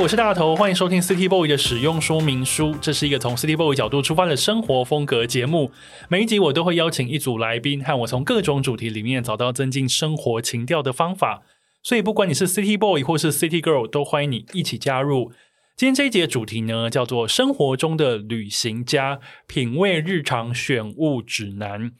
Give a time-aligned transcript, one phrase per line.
[0.00, 2.74] 我是大头，欢迎收听 City Boy 的使用说明书。
[2.80, 5.70] 这是一个从 City Boy 角度出发的生活风格节目。
[6.08, 11.42] 每一集我都会邀请一组来宾，和我从各种主题里面找到增进生活情调的方法。
[11.82, 15.32] 所以不管你是 City Boy 或是 City Girl，都欢迎你一起加入。
[15.76, 21.92] 今天这一节主题呢，叫做生活中的旅行家品味日常选物指南。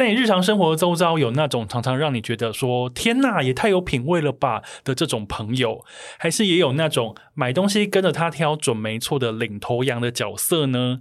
[0.00, 5.84] 在你日常生活周遭有那种常常让你觉得说“天呐，也太有品味了吧”的这种朋友，
[6.18, 11.00] 还是也有那种买东西跟着他挑准没错的领头羊的角色呢？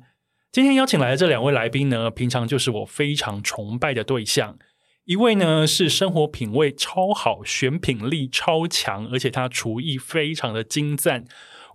[0.52, 4.58] 今天邀请来的这两位来宾呢，平常就是我非常崇拜的对象。
[5.05, 11.23] 一位呢是生活品味超好、选品力超强，而且他厨艺非常的精湛，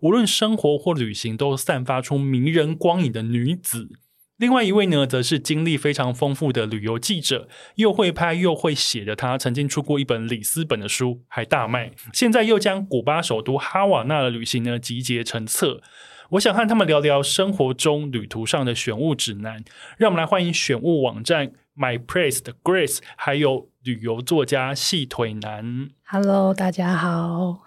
[0.02, 3.89] 无论生活或旅行都散发出迷人光影的女子。
[4.36, 11.92] 另外一位呢，则是经历非常丰富的旅游记者，又会拍又会写的他，曾经出过一本里斯本的书，还大卖。
[12.12, 15.80] 现在又将古巴首都哈瓦那的旅行呢集结成册。
[16.30, 19.62] 我想和他们聊聊生活中旅途上的选物指南。
[19.98, 25.90] 让我们来欢迎选物网站 My Place 的 Grace，还有旅游作家细腿男。
[26.06, 27.58] Hello，大家好。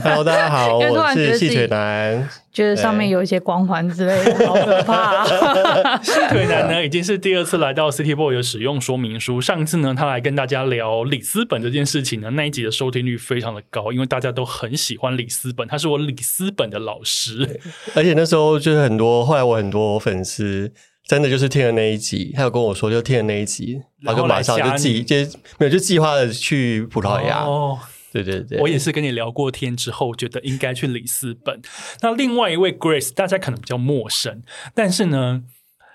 [0.00, 2.28] Hello，大家好， 我是细腿男。
[2.52, 5.26] 觉得上面有一些光环之类的，好可怕。
[6.00, 9.40] 细腿男呢，已经是第二次来到 City Boy 的使用说明书。
[9.40, 15.66] 上次呢，他来跟大家聊里斯本这件事情呢，那一集的收听率非常的高，因为大家都很喜欢里斯本。
[15.66, 17.60] 他是我里斯本的老师，
[17.96, 20.72] 而且那时候就是很多，后来我很多粉丝
[21.06, 25.16] 真的就是听了那一集，他有跟我说，就听了那一集，然后就马上就计，就
[25.58, 27.44] 没有就计划的去葡萄牙。
[27.44, 27.78] 哦。
[28.12, 31.60] 对对对，我也是跟你聊过天之后，觉得应该去里斯本。
[32.00, 34.42] 那另外一位 Grace，大家可能比较陌生，
[34.74, 35.42] 但是呢，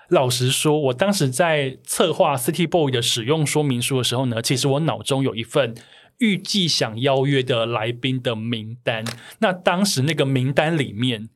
[0.08, 5.74] 老实说，我当时在策划 City Boy 的使用说明书的时候呢，其实我脑中有一份
[6.18, 9.04] 预计想邀约的来宾的名单。
[9.40, 11.28] 那当时那个名单里面，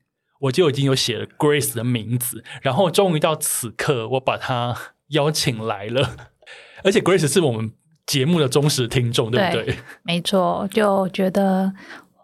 [0.46, 4.74] 我就已经有写了 Grace 的名字，然后终于到此刻，我把他
[5.08, 6.16] 邀请来了，
[6.82, 7.72] 而且 Grace 是我们。
[8.06, 9.76] 节目的忠实听众，对不对？
[10.04, 11.72] 没错，就觉得。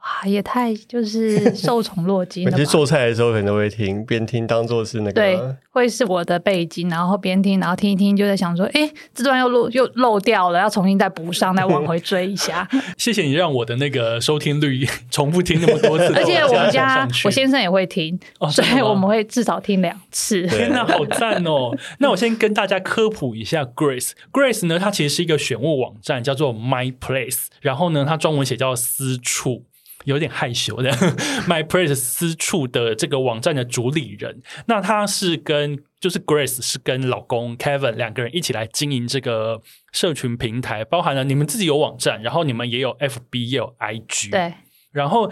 [0.02, 2.50] 哇，也太就是受宠若惊 了。
[2.50, 5.38] 每次做菜的时候可能都会听，边听当做是那个，对，
[5.70, 12.68] 会是我的背景，然后边听，然后听一听，就在想说，哎，这段又漏又漏掉了，要重新再补上，再往回追一下。
[12.98, 18.18] 谢谢你让我的那个收听率 重复听那么多次，而且我们家我先生也会听，
[18.50, 20.44] 所以我们会至少听两次。
[20.48, 21.70] 天哪，好赞哦！
[21.98, 29.62] 那我先跟大家科普一下，Grace，Grace 呢，它其实是一个选物网站，叫做 My Place，然后呢，它中文写叫私处。
[30.04, 30.90] 有点害羞的，
[31.48, 39.62] My Place 私处的这个网站的主理人，那他是跟就是 Grace 是跟老公 Kevin 两个人一起来经营这个
[39.92, 44.54] 社群平台，包含了你们自己有网站，然后你们也有 FB 也有 IG，对，
[44.90, 45.30] 然后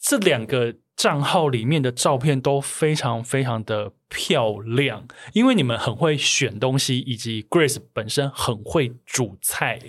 [0.00, 9.80] 这两个账号里面的照片都非常非常的漂亮，因为你们很会选东西，以及 Grace 本身很会煮菜。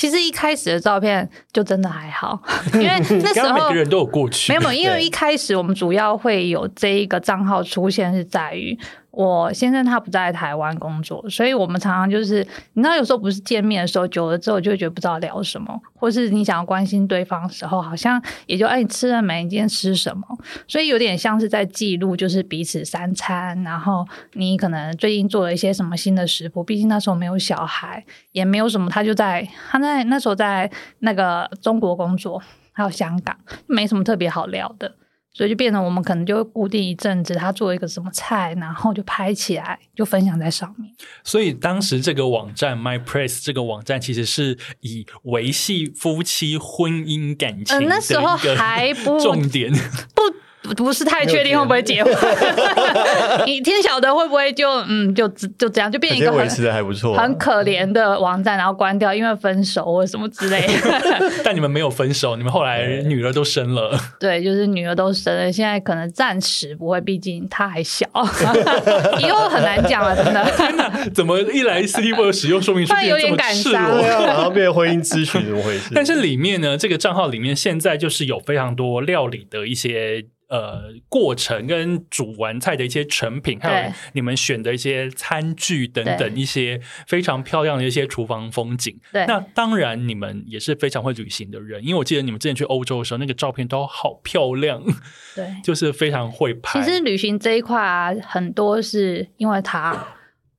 [0.00, 2.40] 其实一开始的照片就真的还好，
[2.72, 2.88] 因为
[3.22, 8.78] 那时候每个人都有过去，没有，因为一开始我们主要会有这一个账号出现是在于。
[9.10, 19.42] 我先生他不在台湾工作，所以我们常常就是，你知道，有时候不是见面的时候，久了之后就会觉得不知道聊什么，或是你想要关心对方的时候，好像也就哎，你吃了没？
[19.42, 20.22] 今天吃什么？
[20.68, 26.62] 所以有点像是在记录，就是彼此三餐，然后你可能最近做了一些什么新的食谱。
[26.62, 30.70] 毕竟那时候没有小孩，也没有什么，他就在他在那时候在
[31.00, 32.40] 那个中国工作，
[32.72, 33.36] 还有香港，
[33.66, 34.94] 没什么特别好聊的。
[35.32, 40.92] 所以就变成我们可能就会固定一阵子，他做一个什么菜，然后就拍起来，就分享在上面。
[41.22, 49.72] 所以当时这个网站 My Press 这个网站其实是以维系夫妻婚姻感情，那时候还不重点
[50.14, 50.22] 不。
[50.76, 52.14] 不是太确定会不会结婚，
[53.46, 61.00] 你天晓得会不会就嗯就就这样就变一个维持的还不错，很可怜的网站，然后关掉，因为分手或什么之类的。
[61.42, 63.98] 但你们没有分手，你们后来女儿都生了。
[64.18, 68.06] 对，就是女儿都生了，现在可能暂时不会，毕竟她还小，
[69.18, 70.44] 以后很难讲了，真的。
[70.56, 75.92] 天哪，怎么一来 C T V 使用说明书有点感伤，然后变婚姻咨询怎么回事？
[75.94, 80.26] 但是里面呢，这个账号里面现在就是有非常多料理的一些。
[80.50, 88.98] 呃，过程跟煮完菜的一些成品，还有你们选的一些餐具等等，一些非常漂亮的一些厨房风景。
[89.12, 94.82] 对，那当然你们也是非常会旅行的人，因为我记得你们之前去欧洲的时候，那个照片都好漂亮。
[95.36, 96.82] 对， 就是非常会拍。
[96.82, 100.04] 其实旅行这一块啊，很多是因为他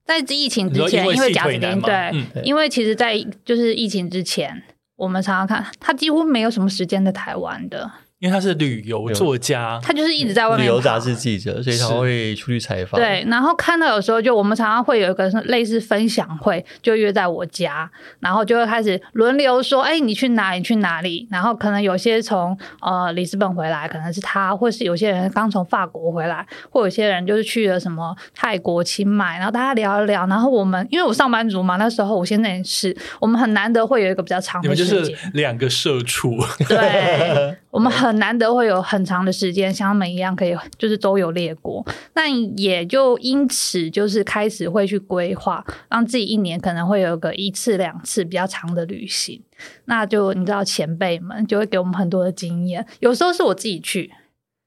[0.06, 4.62] 在疫情之前，因为贾子林对，因为其实，在就是疫情之前，
[4.96, 7.90] 我们常常看他几乎没有什么时间在台湾的。
[8.22, 10.64] 因为他是旅游作家，他就是一直在外面。
[10.64, 13.00] 旅游杂志记者，所以他会出去采访。
[13.00, 17.90] 对，然后看到有时候就我们常常会有一个类似分享会，就约在我家，
[18.20, 20.62] 然后就会开始轮流说：“哎，你去哪里？
[20.62, 30.24] 去哪里？”然后可能有些从呃里斯本回来，可能是他，或是有些人刚从法国回来，或有些人就是去了什么泰国、清迈，然后大家聊一聊。
[30.28, 35.02] 然后我们因为我上班族嘛，那时候我现在也是，我们很难得会有一个比较长的时间。
[35.02, 36.38] 就是两个社畜。
[36.68, 38.11] 对， 我们很。
[38.18, 49.42] 难得会有很长的时间，像他们一样可以就是周游列国，那也就因此就是开始会去规划，让自己一年可能会有个一次两次比较长的旅行。
[49.84, 54.12] 那就你知道前辈们就会给我们很多的经验，有时候是我自己去，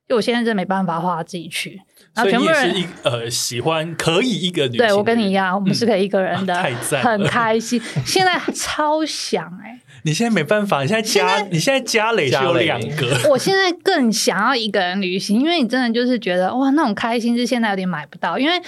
[0.07, 1.81] 就我现在真没办法话自己去。
[2.16, 7.82] 所以你是一呃喜欢可以一个旅行，对我跟你一样，我们是可以一个人的， 太赞，很开心。
[8.06, 9.80] 现在超想哎。
[10.04, 13.20] 你现在没办法，你现在家你现在家累是有两个。
[13.30, 18.38] 我现在更想要一个人旅行，因为你真的就是觉得哇，那种开心是现在有点买不到。
[18.38, 18.62] 因为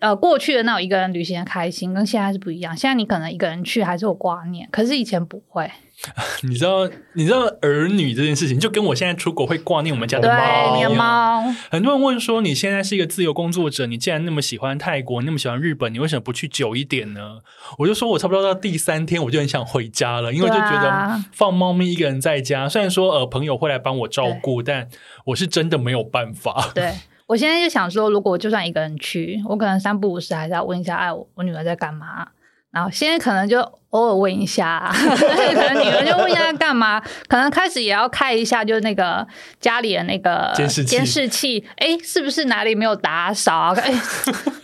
[0.00, 2.74] 呃，过去的那种一个人旅行的开心跟现在是不一样。
[2.74, 5.70] 现在你可能一个人去还是有挂念，可是以前不会。
[6.48, 10.88] 你知道，你知道儿女这件事情，就跟我现在出国会挂念我们家的猫。
[10.94, 17.38] 猫，很多人问说，你现在是一个自由工作者，你既然那么喜欢泰国，那么喜欢日本，你为什么不去久一点呢？
[17.78, 24.88] 我就说我差不多到第三天，我就很想回家了，因为就觉得放猫咪一个人在家，虽然说呃朋友会来帮我照顾，但
[25.26, 26.70] 我是真的没有办法。
[26.74, 26.92] 对
[27.26, 32.28] 我现在就想说，如果就算一个人去，我可能三不五时还是要问一下，哎，我女儿在干嘛？
[32.78, 33.58] 然后现在可能就
[33.90, 39.26] 偶尔问一下， 可能女儿就问一下干嘛，可能开始也要看一下，就是那个
[39.58, 43.74] 家里的那个监视监视器，哎，是不是哪里没有打扫啊？
[43.82, 43.92] 哎，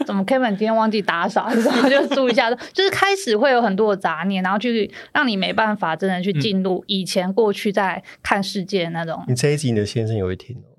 [0.06, 1.48] 怎么 Kevin 今天忘记打扫？
[1.66, 9.24] 然后就注意一下，就是开始会有很多的杂念，然后去让你没办法真的去进入以前过去在看世界那种。
[9.26, 10.73] 你这一集你的先生也会听哦。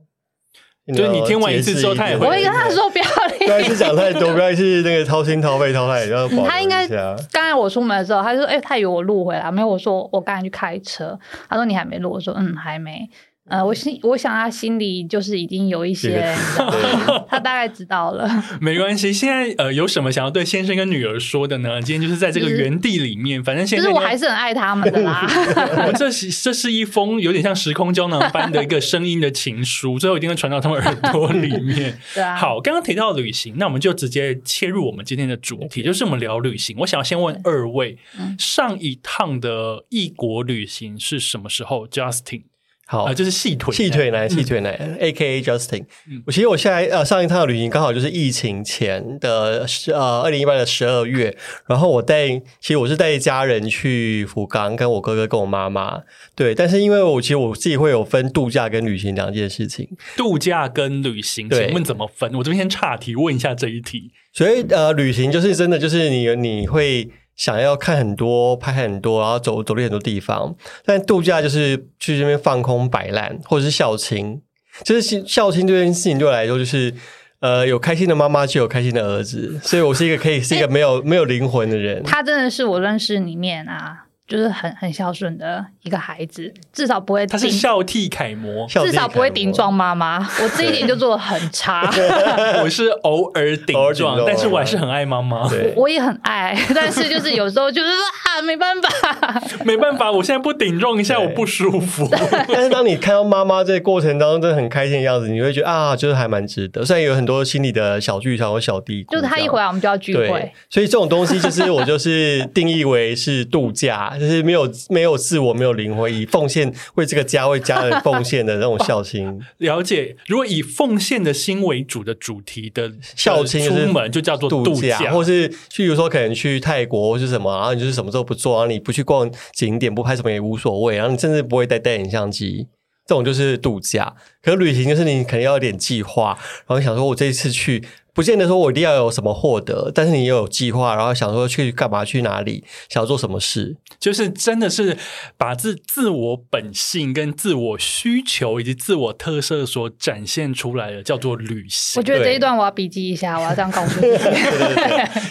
[0.94, 2.26] 就是你听完一次之后，他也会。
[2.28, 3.04] 我会跟他说不要
[3.38, 3.48] 听。
[3.48, 11.18] 不要是讲太多，不要是那个掏心掏肺掏太，然后他应该刚才我出门的时候，他就说：“哎，他以为我录回来，没有。”我说：“我刚才去开车。”
[11.50, 13.10] 他说：“你还没录？”我说：“嗯，还没。”
[13.48, 16.34] 呃，我心我想他心里就是已经有一些，
[17.30, 18.28] 他大概知道了。
[18.60, 21.80] 没关系，现在呃有什么想要对先生跟女儿说的呢？
[21.80, 25.28] 今天就是在这个原地里面，反正现在我还是很爱他们的啦。
[25.96, 32.00] 这是这是一封有点像时空胶囊般的一个声音的情书，最后一定会传到他们耳朵里面。
[32.16, 32.36] 对啊。
[32.36, 36.76] 好，刚刚提到旅行，那我们就直接切入我们今天的主题，就是我们聊旅行。
[36.80, 38.00] 我想要先问二位，
[38.40, 42.42] 上一趟的异国旅行是什么时候？Justin。
[42.88, 45.86] 好，就是细腿细腿男，细腿男，A K A Justin。
[46.26, 51.36] 我其实我现在呃上一趟的旅行刚好就是疫情前的十呃二零一八的十二月，
[51.68, 56.04] 然后我带其实我是带家人去福冈，跟我哥哥跟我妈妈。
[56.36, 59.90] 对，但是因为我其实我自己会有分度假跟旅行两件事情。
[60.16, 62.32] 度假跟旅行，请问怎么分？
[62.36, 64.12] 我这边先岔题问一下这一题。
[64.32, 67.10] 所以呃，旅行就是真的就是你你会。
[67.36, 70.56] 想要看很多、拍很多，然后走走了很多地方。
[70.86, 74.42] 但度假就是去这边放空摆烂，或者是孝亲。
[74.84, 76.94] 就是孝亲这件事情对我来说，就是
[77.40, 79.60] 呃，有开心的妈妈就有开心的儿子。
[79.62, 82.04] 所以我是一个可以是一个没有没有灵魂的人。
[82.04, 87.28] 他真的是我认识里面啊就是很很孝顺的一个孩子，至少不会。
[87.28, 90.18] 他是孝悌楷模，至少不会顶撞妈妈。
[90.42, 91.88] 我这一点就做的很差。
[92.64, 95.48] 我是偶尔顶撞，但是我还是很爱妈妈。
[95.76, 102.10] 我也很爱，但是就是有时候就是啊，没办法， 没办法，我现在不顶撞一下我不舒服。
[102.48, 106.84] 但是当你看到妈妈这过程当中真的很开心的样子，你会觉得啊，就是还蛮值得。
[106.84, 114.14] 虽然有很多心里的小剧场和小弟，就是他一回来我们就要聚会，所以这种东西就是我就是定义为是度假。
[114.20, 119.40] 就是没有没有自我，没有灵魂，以奉献为这个家为家人 奉献的那种孝心。
[119.60, 132.68] 了解，如果以奉献的心为主的主题的孝心，出门就叫做度假，或是譬如说可能去泰国或是什么，然后你就是什么时候不做，然后你不去逛景点，不拍什么也无所谓，然后你甚至不会带带影相机，
[133.06, 134.16] 这种就是度假。
[134.46, 136.38] 可是旅行就是你肯定要有点计划，
[136.68, 137.84] 然后想说我这一次去。
[138.16, 144.98] 不见得说我一定要有什么获得，但是你也有计划，然后想说去干嘛，去哪里，想要做什么事，就是真的是
[145.38, 152.00] 把自自我本性、跟自我需求以及自我特色所展现出来的，叫做旅行。
[152.00, 154.08] 我觉得这一段我要笔记一下，我要这样告诉你，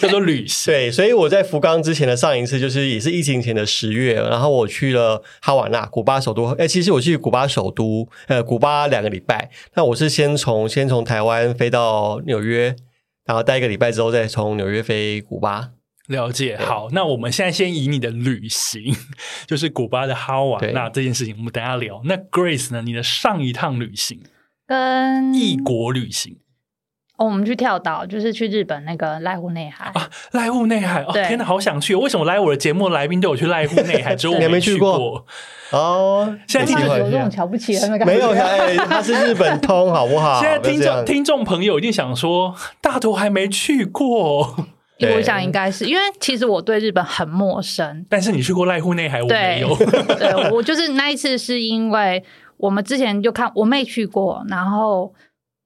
[0.02, 0.70] 叫做旅行。
[0.70, 6.48] 对，所以我在福冈之前的上一次，就是也是疫情前的十月，然后我去了哈瓦那，古巴首都。
[6.58, 9.50] 哎，其实我去古巴首都，呃，古巴两个礼拜。
[9.76, 12.74] 那我是先从先从台湾飞到纽约。
[13.26, 15.70] 然后待一个礼拜之后，再从纽约飞古巴。
[16.08, 18.94] 了解，好，那我们现在先以你的旅行，
[19.48, 22.02] 就是古巴的哈瓦那这件事情，我们等下聊。
[22.04, 22.82] 那 Grace 呢？
[22.82, 24.20] 你的上一趟旅行
[24.66, 26.36] 跟异国旅行。
[27.16, 29.84] 哦，我们去跳岛，就是去日本那个濑户内海。
[29.94, 31.94] 啊，濑户内海，哦，天哪，好想去！
[31.94, 35.24] 为什么来我的节目来宾都有去濑户内海， 只有我没去过？
[35.70, 40.38] 哦，现在有这种瞧不起的感觉，没有，哎，他是日本通，好不好？
[40.42, 44.56] 现在听众听众朋友一定想说，大头还没去过，
[45.14, 49.76] 我想应该是因为其实我对日本很陌生，但是你去过濑户内海，我没有，
[50.18, 52.24] 对我就是那一次是因为
[52.56, 55.14] 我们之前就看我妹去过，然后。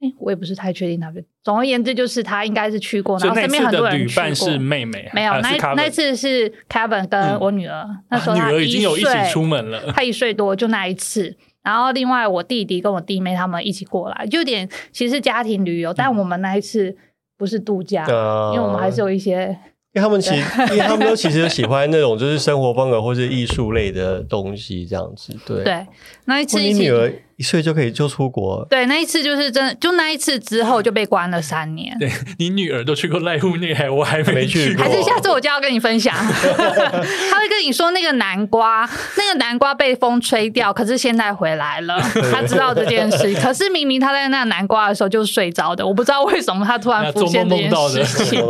[0.00, 1.12] 哎，我也不是太确定他。
[1.42, 4.34] 总而言之，就是他应该是去过，然后身边很多人去过。
[4.34, 11.36] 是妹妹，没有那那次是 Kevin 跟我女儿，那时候女儿已经有一起出门了，她一岁多就那一次。
[11.64, 16.96] 然后另外我弟弟跟我弟妹他们一起过来，就有点其实家庭旅游，但我们那一次
[17.36, 18.06] 不是度假，
[18.54, 19.58] 因为我们还是有一些。
[19.94, 25.34] 因为他们其实，因为他们都其实 喜欢那种就是生活风格或是艺术类的东西，这样子。
[25.46, 25.86] 对对，
[26.26, 27.10] 那一次你女儿。
[27.38, 28.66] 一岁就可以就出国？
[28.68, 31.96] 对，那一次就是真，就那一次之后就被关了三年。
[32.00, 34.82] 对你女儿都去过濑户内海，我还没去过。
[34.84, 36.12] 还是下次我就要跟你分享。
[36.18, 38.84] 他会跟你说那个南瓜，
[39.16, 42.00] 那个南瓜被风吹掉，可是现在回来了。
[42.32, 47.70] 他知道这件事，可是明明他在那南瓜的时候就睡着的，我不知道为什么他突然浮现这件
[48.04, 48.44] 事情。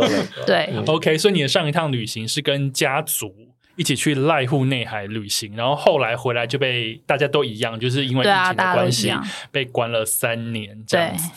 [0.47, 3.31] 对，OK，所以你的上一趟旅行是跟家族。
[3.79, 9.09] 一起去濑户内海旅行，然后后来回来就被大家都一样，就是因为疫情的关系
[9.53, 11.31] 被关了三年这样子。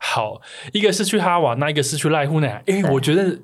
[0.00, 0.40] 好，
[0.72, 2.62] 一个是去哈瓦那，一个是去濑户内海。
[2.68, 3.40] 哎，我觉得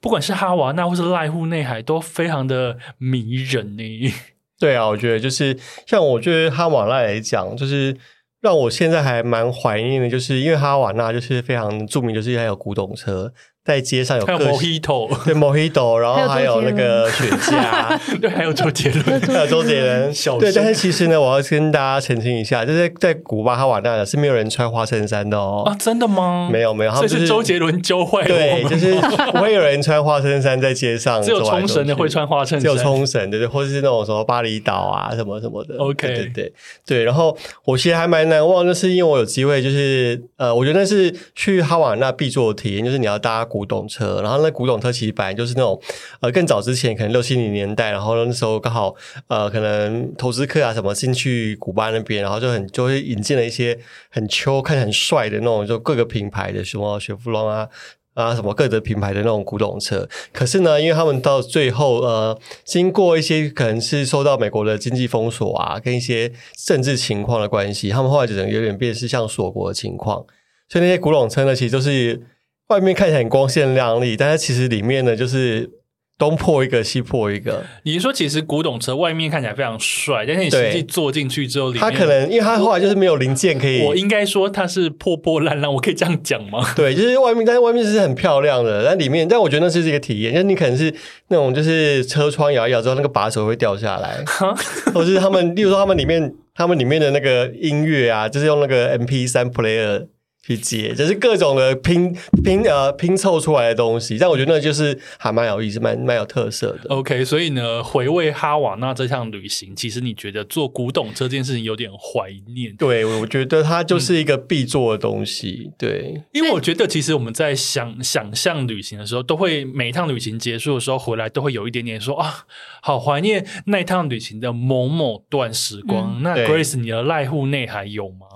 [0.00, 4.14] 不管是哈瓦那或是濑户内海，都非常的迷人呢。
[4.60, 7.96] 对啊，我觉得就是像我觉得哈瓦那来讲，就是
[8.40, 13.32] 让我现在还蛮怀念的，就是因为哈瓦那就是非常著名，就是还有古董车。
[13.66, 20.12] 在街上有个 Mojito，对 Mojito，然后还有那个雪茄， 对，还有周杰伦，还有周杰伦。
[20.38, 25.64] 对，但是其实呢，我要跟大家澄清一下，就是在古巴哈瓦那的是没有人穿花衬衫的哦。
[25.66, 26.48] 啊，真的吗？
[26.52, 28.94] 没有没有，这是周杰伦教坏对，就是
[29.32, 31.20] 不会有人穿花衬衫在街上。
[31.20, 35.74] 只有冲绳的会穿花衬衫，只有冲绳的，或者是那种什么巴厘岛啊什么什么的。
[35.78, 36.52] OK，对对
[36.86, 37.02] 对。
[37.02, 43.44] 然后我其实还蛮难忘，就是因为我有机会，就是呃，我觉得那是去哈瓦那必做的体验，就是你要搭。
[43.56, 45.80] 古董车，然后那古董车其实本来就是那种，
[46.20, 48.94] 呃，更早之前可能六七零年代，然后那时候刚好
[49.28, 53.78] 呃，可能投资客啊什么进去古巴那边，然后就很就会引进了一些
[54.10, 57.66] 很秋看很帅的那种，就各个品牌的什么雪佛龙啊
[58.12, 60.06] 啊什么各个品牌的那种古董车。
[60.34, 66.30] 可是呢，因为他们到最后呃，经过一些可能是受到美国的经济封锁啊，跟一些
[66.66, 70.26] 政治情况的关系，他们后来只能有点变是像锁国的情况，
[70.68, 72.22] 所以那些古董车呢，其实都是。
[72.68, 75.70] 外面看起来很光鲜亮丽，但是其实里面呢，就是
[76.18, 77.62] 东破一个西破一个。
[77.84, 83.82] 你是说，其实古董车外面看起来非常帅，但是你实际坐进去之后，它可能因为它后来就是没有零件可以。
[83.82, 86.66] 我应该说它是破破烂烂，我可以这样讲吗？
[86.74, 90.92] 对，就是外面，但是外面是很漂亮的，但里面，但我觉得那是一个体验，就是你可能是
[91.28, 94.24] 那种就是车窗摇一摇之后，那个把手会掉下来，
[94.92, 100.08] 或者是他们，例如说他们里面，他们里面的那个音乐啊，就是用那个 M P 三 player。
[100.46, 104.16] 去接，就是各种的拼拼呃拼凑出来的东西。
[104.16, 106.88] 但我觉得那就是还蛮有意思，蛮蛮有特色的。
[106.88, 112.76] OK，所以呢，回味哈瓦那这项旅行，其实你觉得做古董车这件事情有点怀念？
[112.76, 115.72] 对，我觉得它就是一个必做的东西。
[115.76, 122.46] 对，因为我觉得其实我们在想想象旅行的时候，都会每一趟旅行结束的时候回来，都会有一点点说啊，
[122.80, 126.22] 好怀念那一趟旅行的某某段时光。
[126.22, 128.26] 那 Grace，你的濑户内还有吗？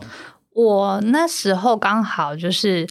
[0.55, 2.87] 我那时候刚好就是，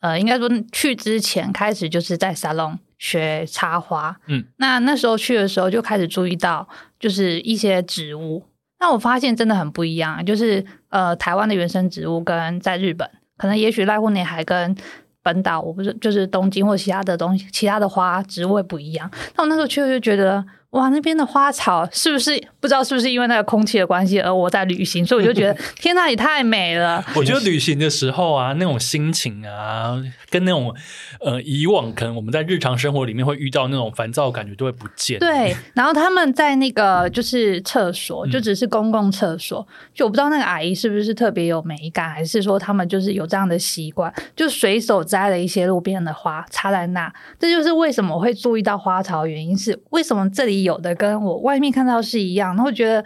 [0.00, 8.44] 呃，应该说去之前开始就是在沙龙学插花，嗯，那那时候去的时候就开始注意到，就是一些植物，
[8.80, 14.76] 那我发现真的很不一样，就是呃，台湾的原生植物跟在日本，可能也许濑户内海跟
[15.22, 20.44] 本岛，我不是就是东京或其他的东西，其他的花植物会不一样，那我那时候去就觉得。
[20.70, 27.02] 哇，那边的花草是不是不知道是不是因为那个空气的关系，而我在旅行，所以我就觉得 天呐，也太美了。
[27.14, 29.96] 我觉得旅行的时候啊，那种心情啊，
[30.28, 30.74] 跟那种
[31.20, 35.18] 呃以往可能我们在日常生活里面会遇到那种烦躁感觉都会不见。
[35.18, 47.10] 对，然后他们在那个就是厕所，就只是公共厕所，就我不知道那个阿姨是不是特别有美感，还是说他们就是有这样的习惯，就随手摘了一些路边的花插在那。
[47.38, 50.65] 这就是为什么我会注意到花草，原因是为什么这里。
[50.66, 53.04] 有的跟我外面看到是一样，然后觉得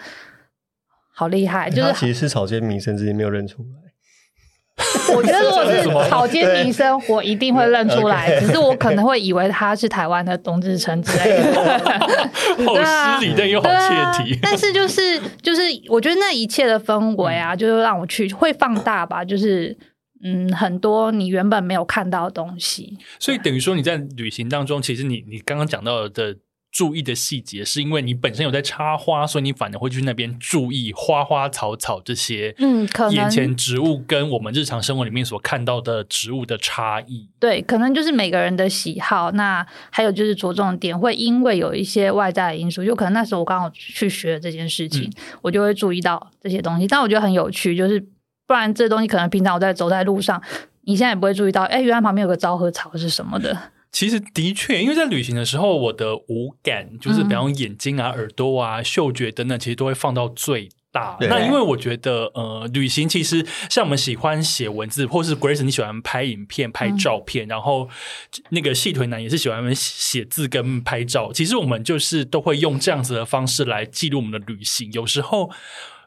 [1.12, 3.78] 好厉害，就是其实是草间弥生，自己没有认出来。
[5.14, 11.78] 我觉得如果是草间弥生，我一定会认出来，只是我可能会以为他是台湾的董志成之类的。
[12.64, 14.38] 好失礼，但又好切题。
[14.40, 19.76] 但是就是就是，我觉得那一切的氛围啊，就是让我去会放大吧，就是
[20.24, 22.96] 嗯，很多你原本没有看到的东西。
[23.18, 26.36] 所以等于说你在旅行当中，其实你你刚刚讲到的。
[26.70, 37.28] 注意的细节，是因为你本身有在插花，所以你反而会去那边注意花花草草这些，嗯，可能眼前植物跟我们日常生活里面所看到的植物的差异。
[37.40, 39.32] 对，可能就是每个人的喜好。
[39.32, 45.12] 那还有就是着重点会因为有一些外在的因素，就可能那时候我刚好去学这件事情，
[45.42, 46.86] 我就会注意到这些东西。
[46.86, 48.00] 但我觉得很有趣，就是
[48.46, 50.40] 不然这东西可能平常我在走在路上，
[50.82, 53.56] 你现在也不会注意到，哎，原来旁边有个昭和草是什么的。
[53.92, 61.16] 其实的确，因为在旅行的时候，我的五感就是比方眼睛啊、耳朵啊、嗅觉等等，其实都会放到最大。
[61.20, 67.88] 那因为我觉得，呃，旅行其实像我们喜欢写文字，或是 Grace 你喜欢拍影片、拍照片，然后
[68.50, 71.32] 那个细腿男也是喜欢写字跟拍照。
[71.32, 74.90] 其实我们就是都会用这样子的方式来记录我们的旅行。
[74.92, 75.50] 有时候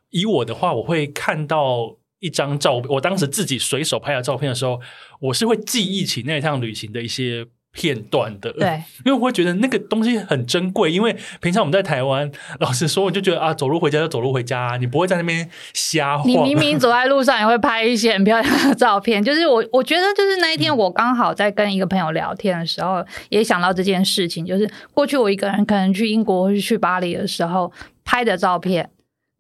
[0.10, 4.80] 以我的话，我会看到一张照，我当时自己随手拍的照片的时候，
[5.20, 7.46] 我是会记忆起那趟旅行的一些。
[7.74, 10.92] 片段的，对， 因为我会觉得那个东西很珍贵。
[10.92, 16.28] 因为平常我们在台湾，老实说，我就觉得啊，走路回家就走路回家，啊你不会在那边瞎晃。
[16.28, 19.22] 你明明 走在路上也会拍一些很漂亮的照片。
[19.26, 24.46] 就是我，我觉得就是那一天，我刚好在跟一个朋友聊天的时候，也想到这件事情。
[24.46, 27.72] 就是过去我一个人可能去英国或是去巴黎的时候
[28.06, 28.88] 拍的照片，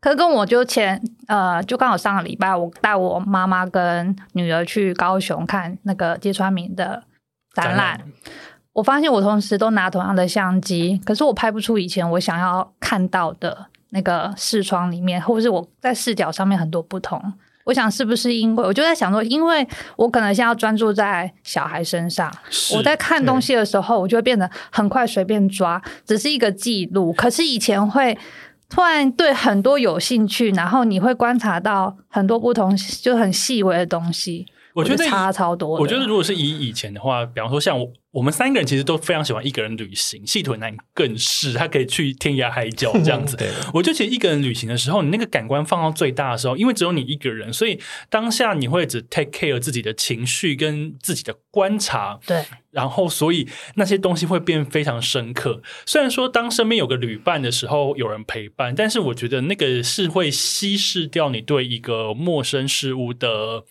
[0.01, 7.03] 可是跟我就前呃，就刚好上个礼拜，我带我妈妈跟女儿去高雄看那个芥川明的。
[7.53, 7.99] 展览，
[8.73, 17.33] 我发现我同时都拿同样的相机，可是我拍不出以前我想要看到的那个视窗里面，或者是我在视角上面很多不同。
[17.65, 22.29] 我想是不是因为我就在想说，因为我可能现在要专注在小孩身上，
[22.75, 27.13] 我在看东西的时候，我就会变得很快随便抓，只是一个记录。
[27.13, 28.17] 可是以前会
[28.67, 34.45] 突然对很多有兴趣，然后你会观察到很多不同，就很细微的东西。
[34.73, 35.79] 我觉得差超多。
[35.79, 37.91] 我觉得如果是以以前的话，比方说像我。
[38.13, 43.35] 我们三个人其实都非常喜欢一个人旅行，细腿男更是，他可以去天涯海角这样子。
[43.73, 47.79] 我就觉得一个人旅行的时候，你那个感官放到最大的时候，因为只有你一个人，所以
[48.11, 52.19] 当下你会只 take care 自己的情绪跟自己的观察。
[52.27, 55.63] 对，然后所以那些东西会变非常深刻。
[55.87, 63.63] 虽然说当身边有个旅伴的时候，有人陪伴，但是我觉得那个是会稀释掉你对一个陌生事物的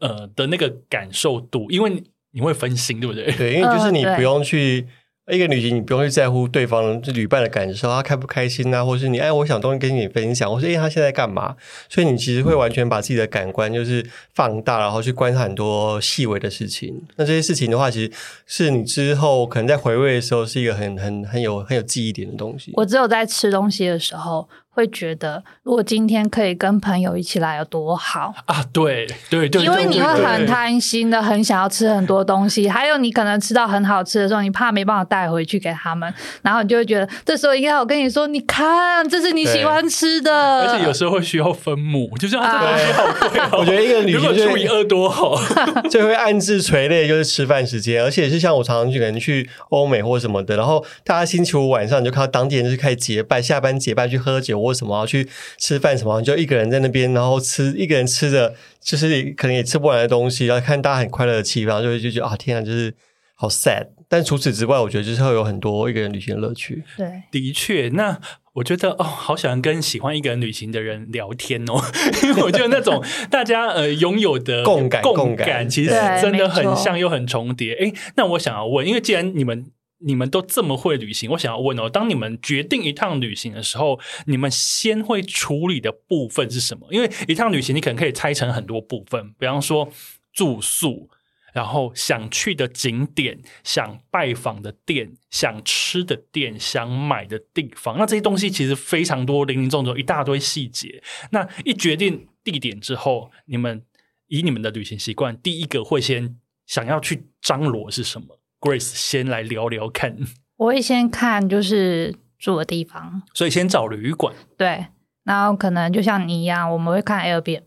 [0.00, 2.02] 呃的那个感受度，因为。
[2.34, 3.30] 你会分心，对不对？
[3.32, 4.86] 对，因为就是你不用去
[5.30, 11.54] 一个旅行，你不用去在乎对方就旅伴的感受，他开不开心啊，或是你哎，我想东西跟你分享，或是哎，他现在干嘛？
[11.90, 17.02] 所以你其实会完全把自己的感官就是放大，然后去观察很多细微的事情。
[17.16, 18.12] 那这些事情的话，其实
[18.46, 22.72] 是你之后可能在回味的时候，是一个很很很有很有记忆点的东西。
[22.76, 28.64] 我只有在吃东西的时候会觉得，如果今天可以跟朋友一起来有多好啊！
[28.72, 43.58] 对对对，因为你会很贪心的，很想要吃很多东西，还有你可能吃到很好吃的时候，你怕没办法带回去给他们，然后你就会觉得这时候应该我跟你说，你看这是你喜欢吃的，而且有时候会需要分母，就是这东西好贵。
[43.60, 45.38] 我觉得一个女生除以二多好，
[45.90, 54.61] 就会暗自垂泪，就是吃饭时间，而且是像我常常去可能去欧美或什么的，然后大家星期五晚上你就看到当地人就是开始结拜，下班结拜去喝酒。
[54.62, 62.94] 或什么去吃饭什么，就一个人在那边，然后吃一个人吃的，就是可能也吃不完的东西，然后看大家很快乐的气氛，就会就觉得啊，天啊，就是
[63.34, 63.88] 好 sad。
[64.08, 66.84] 但除此之外，我觉得就是会有很多一个人旅行的乐趣。
[66.96, 68.20] 对，的确，那
[68.52, 71.82] 我觉得哦，好喜欢跟喜欢一个人旅行的人聊天哦，
[72.22, 77.74] 因为我觉得那种大家呃拥有的共感共感，其实真的很像又很重叠。
[77.74, 79.66] 哎，那我想要问，因为既然你们。
[80.04, 86.86] 你们都这么会旅行，我想要问哦，当你们决定一趟旅行的时候，你们先会处理的部分是什么？
[86.90, 89.88] 因为一趟旅行你可能可以拆成很多部分，比方说
[90.32, 91.08] 住宿，
[91.52, 101.02] 然后想去的景点、想拜访的店、想吃的店、想买的地方，那这些东西其实非常多，零零总总一大堆细节。
[101.30, 103.84] 那一决定地点之后，你们
[104.28, 110.16] 以你们的旅行习惯，第一个会先想要去张罗是什么？Grace 先来聊聊看，
[110.56, 114.32] 我会先看就是住的地方，所以先找旅馆。
[114.56, 114.86] 对，
[115.24, 117.62] 然后可能就像你一样，我们会看 Airbnb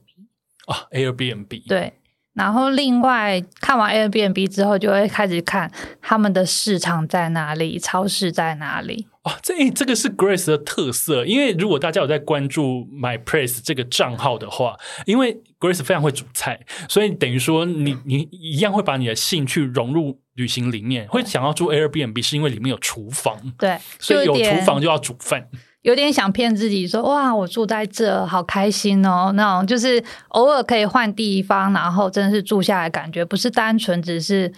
[0.67, 1.67] 啊，Airbnb。
[1.67, 1.95] 对，
[2.33, 5.69] 然后另外看完 Airbnb 之后，就会开始看
[6.01, 9.07] 他们的市场在哪里，超市在哪里。
[9.23, 25.47] 哦，这这个是 Grace 的特色，因为如果大家有在关注 My Place 这个账号的话，因为 Grace 非常会煮菜，所以等于说你你一样会把你的兴趣融入旅行里面，会想要住 Airbnb 是因为里面有厨房，对，所以有厨房就要煮饭，
[25.81, 34.53] 有点想骗自己说哇，我住在这好开心哦，那种就是偶尔可以换地方，然后真的是住下来感觉不是单纯只是。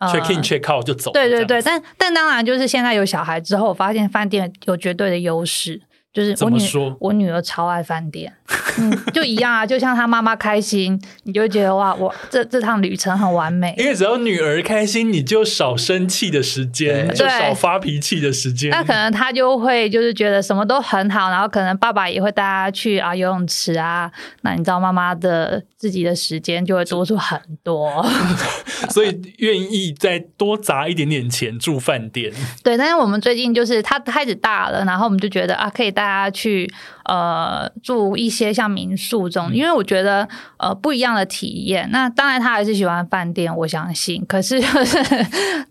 [0.00, 1.10] check in check out 就走。
[1.10, 5.82] 对对对，但但当然就是现在有小孩之后，我发现饭店有绝对的优势。
[6.12, 6.58] 就是我女
[6.98, 8.32] 我女儿超爱饭店，
[8.78, 13.74] 嗯，就一样啊，就像她妈妈开心，你就会觉得哇，我这这趟旅程很完美。
[13.78, 18.70] 因为只要女儿开心，你就少生气的时间，就少发脾气的时间。
[18.70, 24.10] 那可能她就会就是觉得什么都很好，然后可能爸爸也会带她去啊游泳池啊。
[24.40, 28.04] 那你知道妈妈的自己的时间就会多出很多，
[28.90, 32.32] 所以愿意再多砸一点点钱住饭店。
[32.64, 35.97] 对，但是我们最近就是她开始大了，然后我们就觉得啊，可以带。
[35.98, 36.72] 大家去
[37.06, 41.88] 呃住一些像民宿这种，因为我觉得呃不一样的体验。
[41.90, 44.24] 那当然他还是喜欢饭店，我相信。
[44.28, 44.62] 可是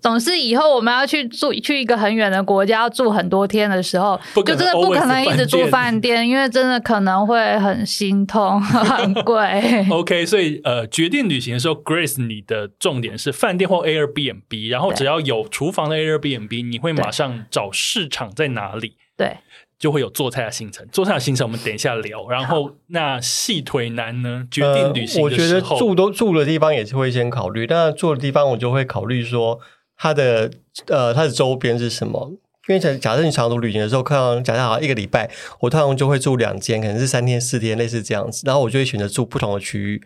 [0.02, 9.88] 总是以后我们要去住去一个很远的国家，要住很多天的时候，就真的不可能一直住饭店，因为真的可能会很心痛，很贵。
[9.90, 18.98] OK，所以呃决定旅行的时候，Grace 你的重点是饭店或 Airbnb，然后只要有厨房的 Airbnb，你会马上找市场在哪里？
[19.16, 19.38] 对。
[19.80, 22.28] 就会有做菜的行程，做菜的行程我们等一下聊。
[22.30, 24.48] 然后那细腿男呢？
[24.50, 27.68] 决定旅行我觉得住都住的地方也是会先考虑。
[27.68, 29.60] 但住的地方我就会考虑说，
[29.96, 30.52] 它的
[30.88, 32.32] 呃它的周边是什么？
[32.68, 35.30] 因为假假设你长途旅行的时候，看到假设好一个礼拜，
[35.62, 38.44] 我通常就会住两间，可能是三天四天，类似这样子。
[38.46, 40.02] 然后我就会选择住不同的区域。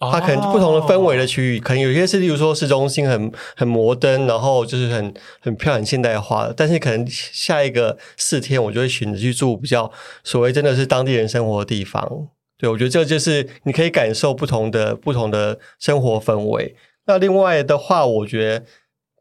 [0.00, 6.54] 它可能不同的氛围的区域，可能有些是，例如说市中心很很摩登，然后就是很很漂亮、现代化的。
[6.56, 9.90] 但是可能下一个四天，我就会选择去住比较
[10.22, 12.28] 所谓真的是当地人生活的地方。
[12.56, 16.76] 对我觉得这就是你可以感受不同的不同的生活氛围。
[17.06, 18.64] 那另外的话，我觉得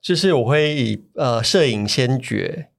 [0.02, 2.70] 就是我会以呃摄影先决。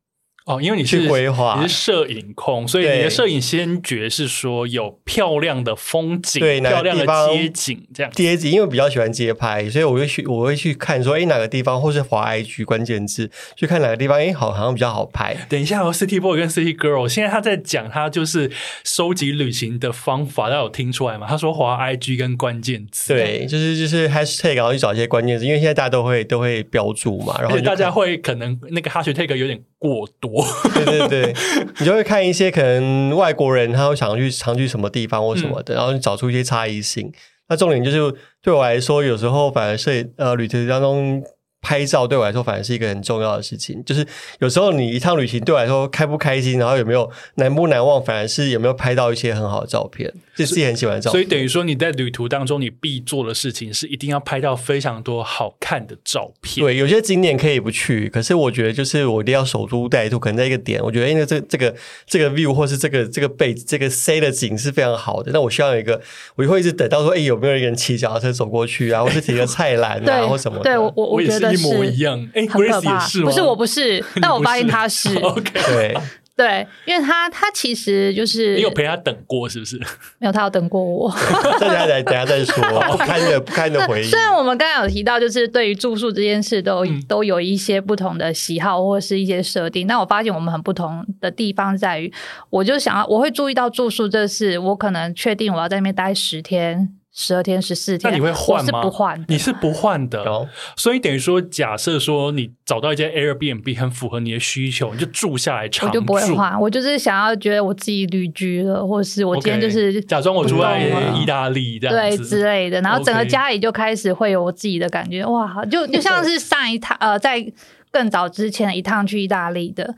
[0.48, 8.10] 哦，因为你是规划，你是摄影控，所以你的摄影先决是说有漂亮的风景，对，漂亮的街景这样。
[8.12, 15.36] 街景，因为比较喜欢街拍，所以我会去，我会去看说，哎，哪个地方，或是华 IG 关键字，去看哪个地方，哎，好，好像比较好拍。
[15.50, 18.50] 等一下，City Boy 跟 City Girl，现在他在讲他就是
[18.84, 21.26] 收集旅行的方法，大家有听出来吗？
[21.28, 30.37] 他说华 IG 跟关键字，对，就是就是 Hashtag，然后去找一些关键字，因为现在大家都会都会标注嘛，然后大家会可能那个 Hashtag 有点过多。
[30.74, 31.34] 对对对，
[31.78, 37.12] 你就会看一些可能外国人他会想去常去什么地方或什么的，然后你找出一些差异性。
[37.48, 41.22] 那重点就是对我来说，有时候反而是呃旅途当中
[41.62, 43.82] 拍照对我来说反而是一个很重要的事情。
[43.84, 44.06] 就是
[44.38, 50.12] 有时候你一趟旅行对我来说开不开心，然后有没有难不难忘，反而是有没有拍到一些很好的照片。
[50.44, 51.12] 是自己很喜欢照片。
[51.12, 56.64] 所以等于说你在旅途当中，你必做的事情是一定要拍到非常多好看的照片。
[56.64, 61.74] 对，有些景点可以不去，可是我觉得就是我一定要守株待兔，可能在一个点，我觉得因为这这个
[62.06, 66.00] 这个 view 或是这个这个背这个 C 的景是非常好的，那我需要有一个，
[66.36, 70.62] 我会一直等到说，哎，有没有一个人骑脚踏车走过去啊，或是提个菜篮啊， 或什么？
[70.62, 72.98] 对我我我觉得是一模一样，哎，很可怕。
[72.98, 75.14] 是不是我不是，但我发现他是。
[75.20, 75.96] OK，对
[76.38, 79.76] 对，因为他他其实就是你有陪他等过是不是？
[80.20, 81.12] 没有，他有等过我。
[81.58, 82.54] 等下再等下再说，
[82.92, 84.04] 不堪的不堪的回忆。
[84.04, 92.12] 虽然我们刚才有提到，就是对于住宿这件事都都有一些不同的喜好或是一些设定，但我发现我们很不同的地方在于，
[92.50, 96.94] 我就想要我会注意到住宿这事，我可能确定我要在那边待十天。
[97.20, 98.80] 十二天十四天，那你会换吗？
[98.80, 100.48] 不换，你是不换的。
[100.76, 105.98] 所以等于说，假设说你找到一间 Airbnb 很符合你的需求，你就住下来长住。
[105.98, 110.80] 我就不会换，我就是想要觉得我自己旅居了，或是我今天就是假装我住在
[111.20, 115.24] 意大利这样对之类的，然后整个家里就开始会有我自己的感觉。
[115.26, 117.44] 哇，就就像是上一趟呃，在
[117.90, 119.96] 更早之前一趟去意大利的，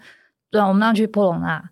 [0.51, 1.63] 对，我们那去波隆纳，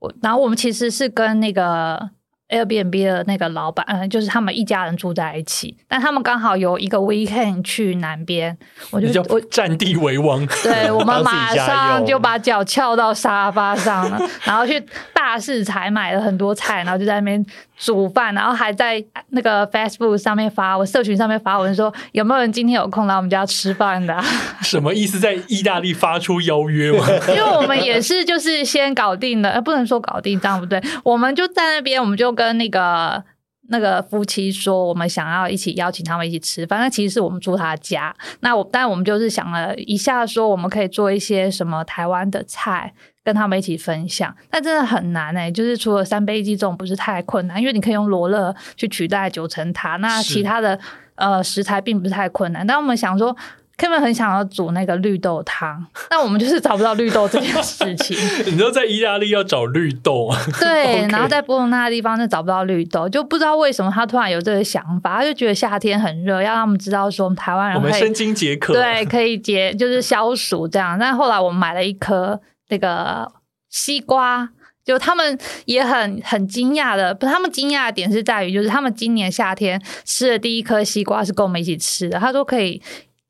[0.00, 2.10] 我然后我们其实是跟那个。
[2.50, 8.56] Airbnb 的那个老板，嗯，就是他们一家人住在一起，但他们刚好有一个 weekend 去南边，
[8.90, 14.84] 我就我占地为王， 对我们 马上就把脚翘到沙发上了，然后去
[15.14, 17.44] 大市采买了很多菜，然后就在那边。
[17.82, 24.14] 煮饭，然后还在那个 Facebook 上面发，我社群上面发文说有没有人今天有空来我们家吃饭的？
[24.60, 25.18] 什么意思？
[25.18, 27.06] 在意大利发出邀约吗？
[27.28, 33.24] 因为我们也是就是先搞定了，不能说搞定这样不对，我们就在那边，我们就跟那个
[33.70, 36.80] 那个夫妻说，我们想要一起邀请他们一起吃饭。
[36.80, 42.92] 那其实是我们住他家，那我但我们就是想了一下，说我们可以做一些什么台湾的菜。
[43.22, 45.50] 跟他们一起分享，但真的很难哎。
[45.50, 50.78] 就是除了三杯鸡这种不是太困难，因为你可以用罗勒去取代九层塔，那其他的
[51.16, 52.66] 呃食材并不是太困难。
[52.66, 53.36] 但我们想说
[53.76, 58.16] ，Kevin 很想要煮那个绿豆汤，但我们就是找不到绿豆这件事情。
[58.50, 70.98] 你知道在意大利要找绿豆，对， 然后在波隆那个地方就找不到绿豆，就不知道为什么他突然有这个想法，他就觉得夏天很热，要让他们知道说我们台湾人我们生津解渴，对，可以解就是消暑这样。
[70.98, 72.40] 但后来我们买了一颗。
[72.70, 73.30] 那个
[73.68, 74.48] 西瓜，
[74.84, 82.80] 就他们也很很惊讶的，不，他们惊讶的点是在于，就是他们今年夏天吃的第一颗西瓜是跟我们一起吃的，他说可以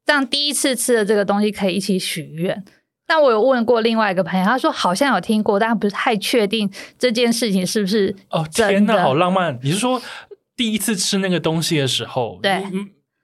[0.07, 2.65] 让第一次吃的这个东西可以一起许愿。
[3.07, 8.47] 但我有问过另外一个朋友，他说好像有听过，但不是太确定这件事情是不是哦。
[8.53, 9.59] 天哪，好浪漫！
[9.63, 10.01] 你是说
[10.57, 12.39] 第一次吃那个东西的时候？
[12.41, 12.63] 对。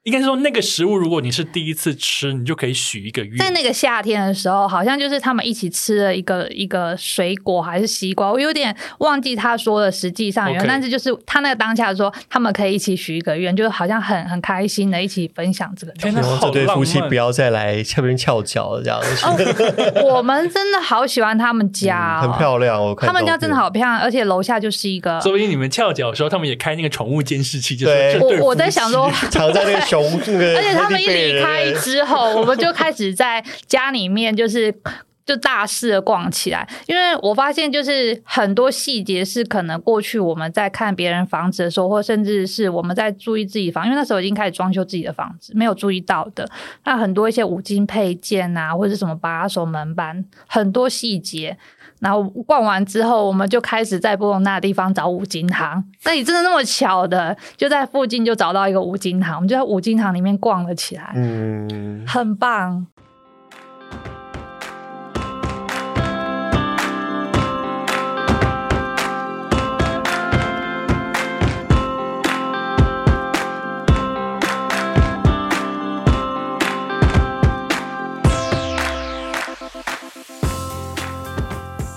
[0.07, 3.38] 应该是说，那个食物如果你是第一次吃，你就可以许一个愿。
[3.38, 15.92] 在那个夏天的时候，好像就是他们一起吃了一个一个水果还是西瓜，我有点忘记他说的实际上，但是就是他那个当下说他们可以一起许一个愿，就好像很很开心的一起分享这个。
[15.99, 20.03] 希望这对夫妻不要再来这边翘脚这样子。
[20.05, 22.81] 我们真的好喜欢他们家，很漂亮。
[22.81, 25.21] 我看他们家真的好漂亮，而且楼下就是一个。
[25.21, 30.56] 说不定你们翘脚的时候，他们也开那个宠物监视器，就是我我在想说 藏在那个 熊那个。
[30.56, 34.74] 而且他们一离开之后，我们就开始在家里面就是
[35.26, 36.68] 就大肆的逛起来。
[36.87, 46.48] 因为我发现，就是很多细节是可能过去我们在看别人房子的时候，或甚至是我们在注意自己房，因为那时候已经开始装修自己的房子，没有注意到的。
[46.85, 51.56] 那很多一些五金配件啊，或者什么把手、门板，很多细节。
[52.00, 55.82] 然后逛完之后，我们就开始在波隆那地方找五金行。
[56.04, 62.87] 那你真的那么巧的，就在附近就找到一个五金行，我们就在五金行里面逛了起来，嗯，很棒。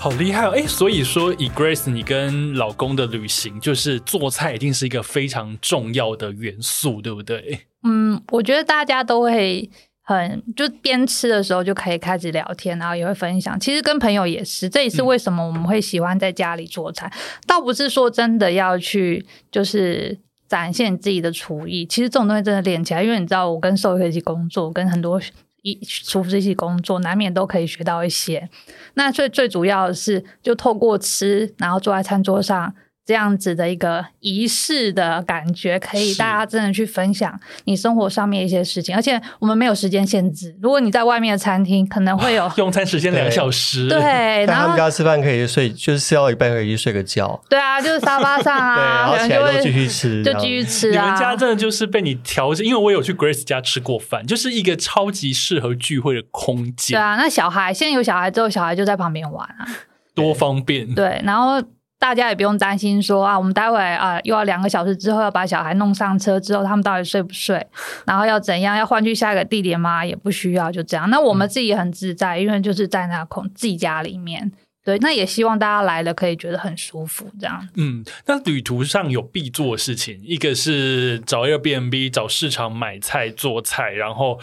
[0.02, 0.52] 好厉害哦！
[0.56, 7.66] 哎，所以说以 Grace 你跟老公的旅行，就是做菜一定是一个非常重要的元素，对不对？
[7.82, 9.68] 嗯，我觉得大家都会
[10.02, 13.60] 很就边吃的时候就可以开始聊天，然后也会分享。
[13.60, 17.12] 其实跟朋友也是，这也是为什么我们会喜欢在家里做菜。
[17.46, 23.02] 倒不是说真的要去就是展现自己的厨艺，其实这种东西真的练起来。
[23.02, 25.20] 因为你知道，我跟兽医一起工作，跟很多。
[25.62, 28.48] 一厨师一起工作，难免都可以学到一些。
[28.94, 32.74] 那最最主要的是，就透过吃，然后坐在餐桌上。
[33.10, 40.56] 这样子的一个仪式的感觉，可以大家真的去分享你生活上面一些事情，而且我们没有时间限制。
[40.62, 43.98] 如果你在外面的餐厅，可能会有 用餐时间两小时，对，
[44.46, 50.92] 然后他们家吃饭可以睡，就是吃到一半可以去睡个觉，对啊，就是沙发上啊， 然后起来就继续吃，就继续吃。
[50.92, 56.96] 你们家真的就是被你调整，因为我有去 Grace 家吃过饭，就是一个超级适合聚会的空间。
[56.96, 59.66] 对啊，那小孩现在有小孩之后，小孩就在旁边玩啊，
[60.14, 60.94] 多方便。
[60.94, 61.60] 对，然后。
[62.00, 67.64] 大家也不用担心说啊，我们待会啊又要两个小时之后要把小孩弄上车之后，他们到底睡不睡？
[68.06, 68.74] 然后要怎样？
[68.74, 70.04] 要换去下一个地点吗？
[70.04, 71.10] 也不需要，就这样。
[71.10, 74.50] 那我们自己也很自在，因为就是在那空自己家里面。
[74.82, 77.68] 对，那也希望大家来了可以觉得很舒服，这样。
[77.76, 84.40] 嗯，那旅途上有必做的事情，一个是找 Airbnb，找市场买菜做菜，然后。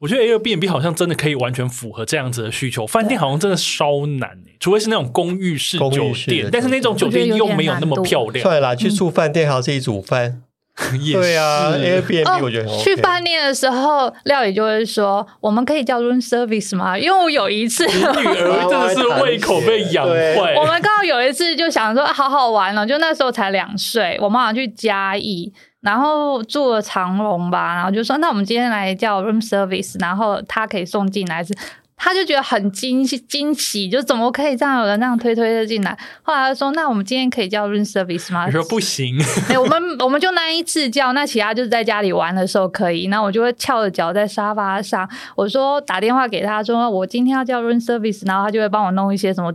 [0.00, 5.90] 我觉得 Airbnb 好像真的可以完全符合这样子的需求，饭店好像真的稍难除非是那种公寓式酒
[6.26, 8.44] 店，但是那种酒店又没有那么漂亮。
[8.44, 10.42] 对啦，去住饭店还要自己煮饭，
[11.12, 16.98] 对啊，Airbnb 我觉得去饭店的时候，料理就会说我们可以叫 room service 吗？
[16.98, 20.54] 因为我有一次，女儿真的是胃口被养坏。
[20.56, 25.52] 我们刚好有一次就想说好好玩了，就那时候才两岁，我们好像去嘉义。
[25.80, 31.54] 然后住了长隆吧，然后就说那我们今天来叫 room service，然后他可以送进来，是
[31.96, 35.96] 他就觉得很惊喜惊喜，就怎么可以这样有人那样推推的进来？
[36.22, 38.44] 后来他说那我们今天可以叫 room service 吗？
[38.46, 39.16] 我说不行，
[39.48, 49.52] 哎，我们我们就那一次叫，那其他就是在家里玩的时候可以，那我就会翘着脚在沙发上，我说打电话给他说我今天要叫 room service，然后他就会帮我弄一些什么。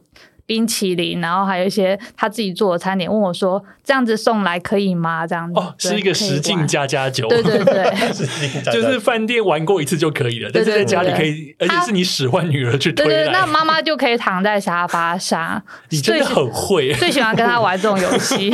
[0.50, 5.60] 冰淇淋，然后还有一些他自己做的餐点，问我说：“这样子送来可以吗？”这样子。
[5.60, 15.62] 哦，是一个 实境加加酒，对对对，就是饭店玩过一次就可以了，但是在家里可以，而且是你使唤女儿去推来，那妈妈就可以躺在沙发上。
[15.90, 18.48] 你真的很会，最喜欢跟他玩这种游戏，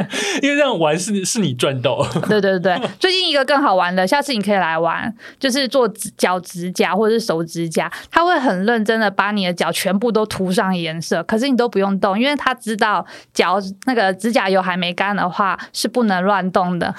[0.40, 2.02] 因为这样玩是是你赚到。
[2.30, 5.86] 对对对，最近一个更好玩的，下次你可以来玩，就是做
[6.16, 11.41] 脚指甲或者是手指甲，他会很认真的把你的脚全部都涂上颜色，可是。
[11.48, 16.94] 你都不用动，因为他知道脚那个指甲油还没干的话是不能乱动的。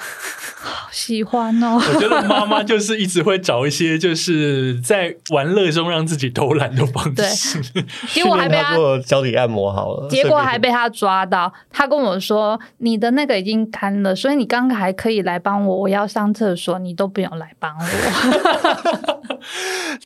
[0.64, 1.76] 好喜欢哦！
[1.76, 7.60] 我觉得妈妈就是一直会找一些就是在玩乐中让自己偷懒的方式。
[8.08, 11.52] 结果还被他做脚底按摩好了，结果还被他抓到。
[11.70, 15.76] 他跟我说：“你的那个已经干了，所以你刚刚还可以来帮我。
[15.76, 17.84] 我要上厕所，你都不用来帮我。”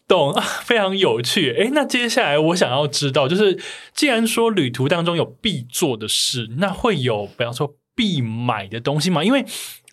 [0.08, 1.56] 懂，非常有趣。
[1.60, 3.56] 哎，那接下来我想要知道，就是
[3.94, 9.24] 既然说旅途当中有必做的事，那会有比方说必买的东西吗？
[9.24, 9.44] 因为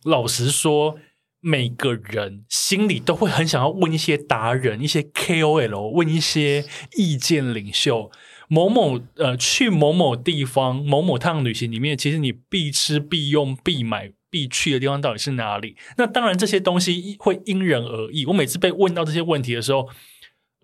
[0.04, 1.00] 老实说，
[1.42, 6.66] 每个人心里都会很想要问一些达人、一些 KOL，问一些
[6.98, 8.12] 意见领袖。
[8.48, 15.76] 某某呃，去某某地方、某某趟旅行里面，其实你必吃、必用、必买、必去的地方到底是哪里？
[15.98, 18.24] 那当然，这些东西会因人而异。
[18.28, 19.90] 我每次被问到这些问题的时候，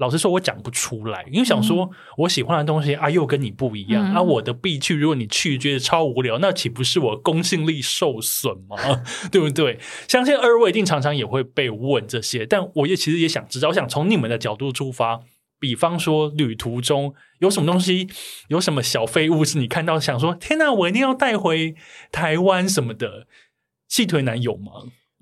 [0.01, 1.87] 老实说，我讲不出来，因为想说
[2.17, 4.19] 我喜欢的东西啊，又跟你不一样啊。
[4.19, 8.75] 我的必去，如果你去觉得超无聊，那岂不是我公信力受损吗？
[9.31, 9.79] 对不对？
[10.07, 15.19] 相信二位一定常常也会被问这些，但我也其实也想知道，我想从你们的角度出发，
[15.59, 18.09] 比方说旅途中有什么东西，
[18.47, 21.75] 有什么小废物是你看到想说，天哪，我一定要带回
[22.11, 23.27] 台湾什么的？
[23.87, 24.71] 细腿男有吗？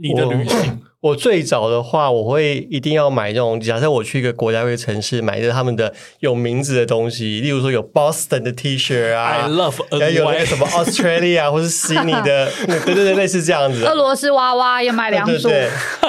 [0.01, 3.59] 你的旅行， 我最早的话，我会一定要买这种。
[3.59, 13.85] 假设我去一个国家或城市，买一个他们的有名字的东西，例如说有 Boston 的 T 恤啊，I love，还有那个什么 Australia 或是悉尼的， 对对对，类似这样子。
[13.85, 15.49] 俄罗斯娃娃也买两组，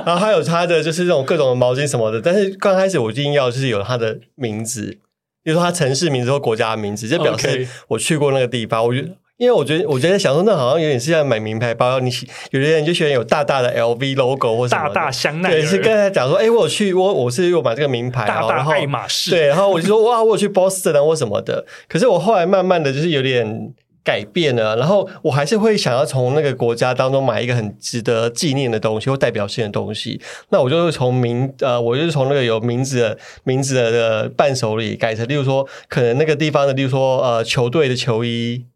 [0.06, 2.20] 然后还有他的就是这种各种的毛巾什么的。
[2.20, 4.98] 但是刚开始我一定要就是有他的名字，
[5.42, 8.84] 比如说他城市名字或国家的名字，就表示我去过那个地方。
[8.84, 9.08] 我觉得。
[9.40, 12.10] 因为我觉得，我觉得想说，那好像有点是像买名牌包，你
[12.50, 15.52] 有些人就喜欢有大大的 LV logo 或大大香奈儿。
[15.52, 19.30] 对，是跟他讲说，哎，我去，我我是又买这个名牌，大大爱马仕。
[19.30, 21.64] 对，然后我就说，哇，我去 Boston 啊，或什么的。
[21.88, 23.72] 可是我后来慢慢的就是有点
[24.04, 30.20] 改变了，然后我还是会想要从那个国家当中买一个很值得纪念的东西或代表性的东西。
[30.50, 38.66] 那我就从名呃，我就是从那个有名字的名字的伴手礼改成，例如说，可能那个地方的，例如说呃，球队的球衣。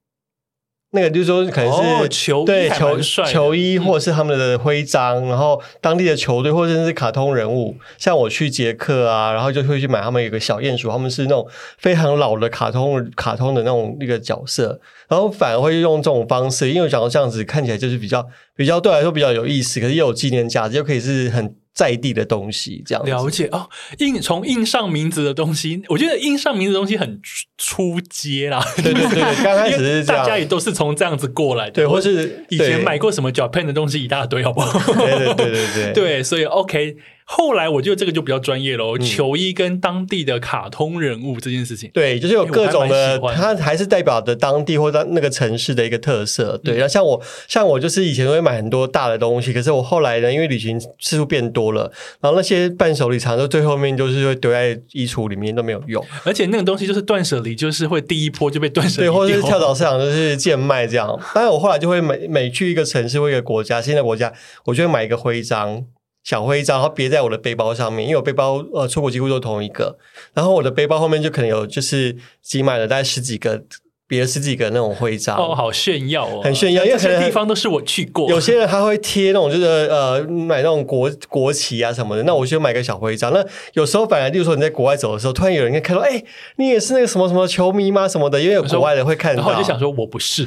[0.95, 7.77] 那个就是说，可能是球对球球衣，或者是他们的徽章，然后当地的球队，或者是卡通人物。
[7.99, 11.47] 像我去捷克啊，然后就会去买他们有个小鼹鼠，他们是那种
[11.79, 23.69] 非常老的卡通卡通的那种那个角色，然后反而会用这种方式，因为讲到这样子看起来就是比较比较对来说比较有意思，可是又有纪念价值，又可以是很在地的东西，这样了解哦。
[23.99, 27.21] 印从印上名字的东西，我觉得印上名字的东西很
[27.59, 28.65] 出街啦。
[28.77, 34.93] 对对对， 刚开始是大家也都是从这样子过来的，对，或是以前买过什么 Japan 的东西一大堆，好不好？
[34.95, 36.97] 对对对对对， 对，所以 OK。
[37.27, 46.59] 后来我觉得这个就比较专业喽，球衣跟当地的卡通人物这件事情，对，就是有各种的，它还是代表的当地或者那个城市的一个特色。
[46.63, 61.19] 对，然后像我，像我就是以前会买很多大的东西，可是我后来呢，因为旅行次数变多了，然后那些伴手礼常常最后面就是会丢在衣橱里面都没有用，而且那个东西就是断舍离，就是会第一波就被断舍，对，或者是 跳蚤市场就是贱卖这样。
[61.35, 64.31] 但是我后来就会每每去一个城市或一个国家，新的国家，
[64.67, 65.85] 我就会买一个徽章。
[66.25, 69.97] 小徽章，然后别在我的背包上面，因为我背包呃出国几乎都同一个，
[70.33, 73.63] 然后我的背包后面就可能有就是挤满了大概十几个。
[74.07, 78.29] 别十几个那种徽章哦，好炫耀哦，很炫耀，因为这些地方都是我去过。
[78.29, 82.23] 有些人他会贴那种，就是呃，买那种国国旗啊什么的。
[82.25, 83.33] 那我就买个小徽章。
[83.33, 83.43] 那
[83.73, 86.23] 有时候反而，例如说你在国外走的时候，突然有人看到，哎，
[86.57, 88.07] 你也是那个什么什么球迷吗？
[88.07, 90.47] 什么的，因为有国外人会看到，我就想说我不是。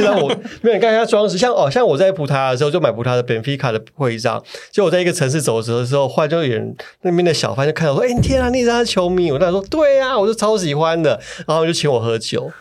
[0.00, 0.28] 让我
[0.62, 4.40] 没有看一下装饰，像哦，像我在葡萄牙的时候就买葡萄牙的本菲卡的徽章。
[4.70, 9.32] 就我在一个城市走的时候，时候，后来就有人那边的小贩就看到说，哎，天啊，你是他球迷？
[9.32, 12.52] 我当时说，对啊，我就超喜欢的，然后就请我喝酒。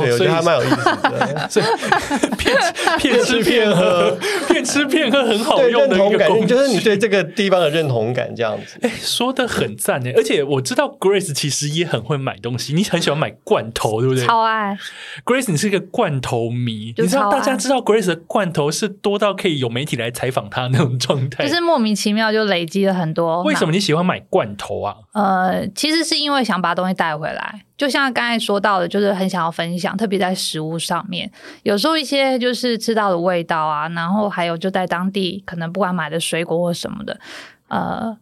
[0.00, 1.66] 对，我觉得还蛮有意思的， 所以
[2.36, 2.56] 骗
[2.98, 4.16] 骗吃骗喝，
[4.48, 8.78] 骗吃骗喝很好用的一个功，就是你对这个地方的认同感这样子。
[8.82, 14.26] 哎，说的很赞哎，而且我知道 Grace 其实也很会买东西，你很喜欢买罐头，对不对？
[14.26, 14.76] 超爱
[15.24, 23.42] Grace，你是一个罐头迷，你知道大家知道 Grace 的罐头是多到可以有媒体来采访他那种状态，就是莫名其妙就累积了很多。
[23.42, 24.96] 为什么你喜欢买罐头啊？
[25.12, 27.62] 呃，其实是因为想把东西带回来。
[27.82, 31.28] 就像刚才说到的，就是很想要分享，特别在食物上面，
[31.64, 37.18] 有时候一些就是吃到的味道啊，然后还有就在当地可能不管买的水果或什么的，
[37.66, 38.16] 呃。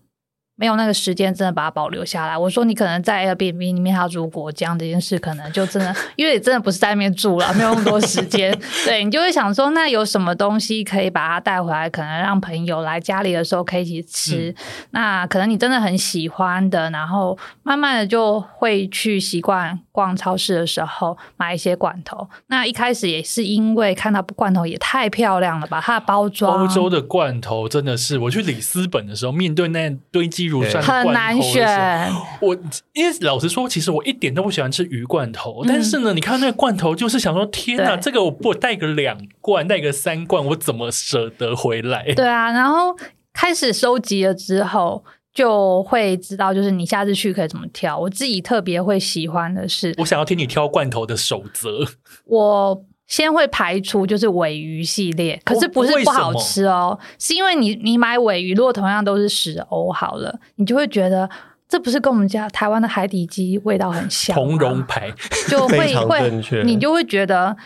[0.61, 2.37] 没有那个时间，真的把它保留下来。
[2.37, 8.55] 我说你可能在 Airbnb 里面他如果这样这件事，可能就真的， 因为你真的不是在那边住了，没有那么多时间。
[8.85, 14.55] 对你就会想说，那有什么东西可以把它带回来，可能让朋友来家里的时候可以一起吃。
[14.91, 22.26] 那可能你真的很喜欢的，然后慢慢的就会去习惯逛超市的时候买一些罐头。
[22.46, 26.61] 那一开始也是因为看到罐头也太漂亮了吧，它的包装。
[26.62, 30.82] 欧洲的罐头真的是，我去里斯本的时候，面对那堆积如山。
[30.82, 32.11] 很难选。
[32.40, 32.57] 我
[32.94, 35.62] 因为老实说，其实我一点都不喜欢吃鱼罐头。
[35.68, 42.12] 但是呢，你看那个罐头，就是想说，天哪，这个我不带个两罐，带个三罐，我怎么舍得回来？
[42.14, 42.96] 对啊，然后
[43.32, 47.99] 开始收集了之后，就会知道，就是你下次去可以怎么挑。
[47.99, 51.87] 我自己特别会喜欢的是，我想要听你挑罐头的守则。
[52.26, 52.85] 我。
[53.11, 61.28] 先会排除就是尾鱼系列，可是不是不好吃哦，是因为你你买尾鱼，如果同样都是十欧好了，你就会觉得
[61.68, 65.12] 这不是跟我们家台湾的海底鸡味道很像，同荣牌
[65.49, 67.57] 就会 会你就会觉得，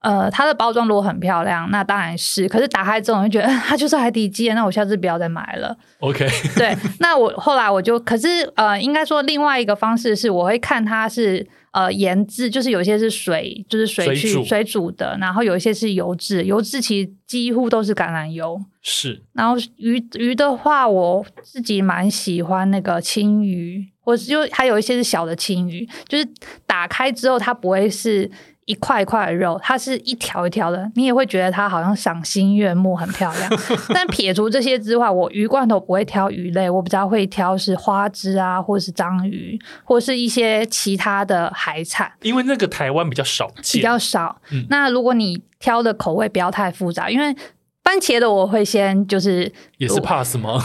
[0.00, 5.76] 呃，它的包装如果很漂亮，那当然是，可是打开之后就觉得 它就是海底鸡，那我下次不要再买了。
[6.00, 6.26] OK，
[6.56, 11.46] 对，那我后来我就，可是呃，应该说另外一个方式是，我会看它是。
[11.70, 18.58] 呃，盐渍就是有些是水，就是水去水煮的，然后有一些是油渍，油渍其实几乎都是橄榄油。
[18.80, 26.26] 是，然后鱼鱼的话，我自己蛮喜欢那个青鱼，或是就还有一些是小的青鱼，就是
[26.66, 28.28] 打开之后它不会是。
[28.68, 33.50] 一块一块的肉，它是一条一条的，你也会觉得它好像赏心悦目，很漂亮。
[33.94, 42.12] 但撇除这些之外，我鱼罐头不会挑鱼类，我比较会挑是花枝啊，或是章鱼，或是一些其他的海产。
[42.20, 44.38] 因为那个台湾比较少见，比较少。
[44.68, 47.34] 那如果你挑的口味不要太复杂，因为
[47.82, 50.62] 番茄的我会先就是也是 pass 吗？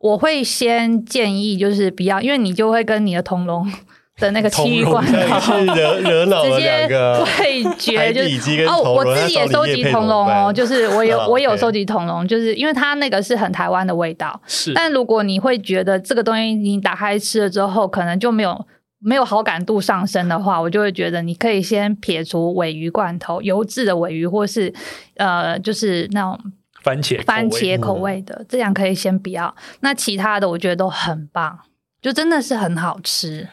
[0.00, 3.72] 我会先建议就是不要，因为你就会跟你的同笼。
[4.18, 14.40] 的那个奇罐头，惹惹恼了两个味觉，就是哦，我自己也收集铜龙哦，就是我有我有收集铜龙，就是因为它那个是很台湾的味道。
[14.46, 18.66] 是，但如果你会觉得这个东西你打开吃了之后，可能就没有
[19.00, 24.72] 没有好感度上升的话，我就会觉得你可以先撇除尾鱼罐头、油质的尾鱼，或是
[25.16, 26.40] 呃，就是那种
[26.82, 29.54] 番茄番茄口味的，这样可以先不要。
[29.80, 31.58] 那其他的我觉得都很棒，
[32.00, 33.46] 就真的是很好吃。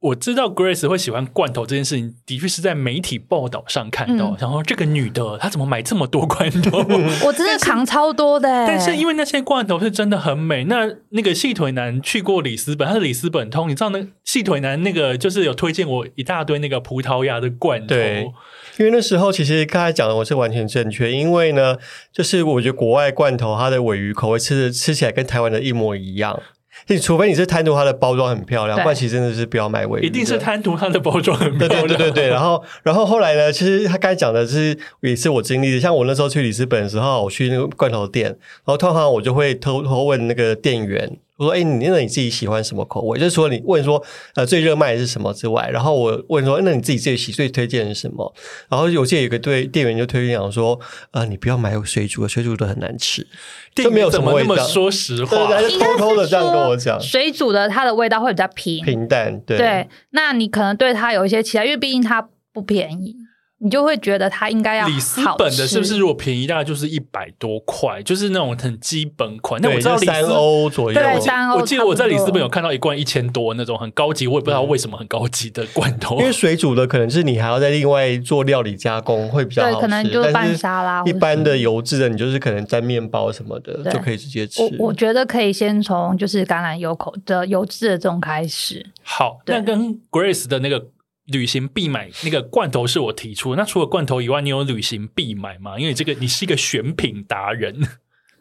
[0.00, 4.34] 我知道 Grace 会喜欢罐头这件事情，的确是在媒体报道上看到。
[4.40, 6.78] 然后这个女的她怎么买这么多罐头？
[7.26, 8.48] 我真的扛超多的。
[8.66, 10.64] 但是因为那些罐头是真的很美。
[10.64, 17.88] 那那个细腿男去过里斯本，他是里斯本通，你知道那细腿男那个就是有推荐我一大堆那个葡萄牙的罐头。
[17.88, 18.32] 对，
[18.78, 21.76] 因为那时候其实刚才讲的我是完全正确，因为呢，
[22.10, 26.40] 就是我觉得国外罐头它的尾鱼口味吃吃起来跟台湾的一模一样。
[26.86, 30.06] 你除非你是贪图它的包装很漂亮，不然其实真的是不要买尾鱼。
[30.06, 31.86] 一定是贪图它的包装很漂亮。
[31.86, 33.52] 对对对对然后，然后后来呢？
[33.52, 35.80] 其实他刚才讲的是也是我经历的。
[35.80, 41.18] 像我那时候去里斯本的时候，我去那个罐头店，然后通常我就会偷偷问那个店员。
[41.40, 43.18] 我说：“哎，你那你自己喜欢什么口味？
[43.18, 44.02] 就是说，你问说，
[44.34, 48.34] 呃，最热卖的是什么之外，然后我问说，那你自己最喜最推荐是什么？
[48.68, 50.78] 然后有些有个对店员就推荐讲说，
[51.12, 53.26] 呃，你不要买水煮的，水煮的很难吃，
[53.74, 54.56] 就没有什么味道。
[54.68, 59.40] 说实话，偷偷的这样跟我讲，水煮的它的味道会比较平平淡。
[59.46, 63.16] 对，那你可能对它有一些期待，因为毕竟它不便宜。”
[63.62, 65.98] 你就会觉得它应该要里斯本的是不是？
[65.98, 69.60] 如果便宜大概就是一百多块，就是那种很基本款。
[69.60, 71.58] 那我知道三欧左右，对三欧。
[71.58, 76.18] 我记得我在里斯本有看到一罐一千多那种很高级，我也不知道为什么很高级的罐头。
[76.20, 81.04] 因为水煮的可能是你还要再另外做料理加工会比较好吃，可能就拌沙拉。
[81.04, 84.62] 一般的油脂的，你就是可能沾面包什么的就可以直接吃。
[84.62, 88.86] 我我觉得可以先从就是橄榄油口的油脂的这种开始。
[89.02, 90.86] 好，那跟 Grace 的那个。
[91.32, 95.78] 旅行必买那个罐头是我提出，那除了罐头以外，你有旅行必买吗？
[95.78, 97.80] 因为这个你是一个选品达人，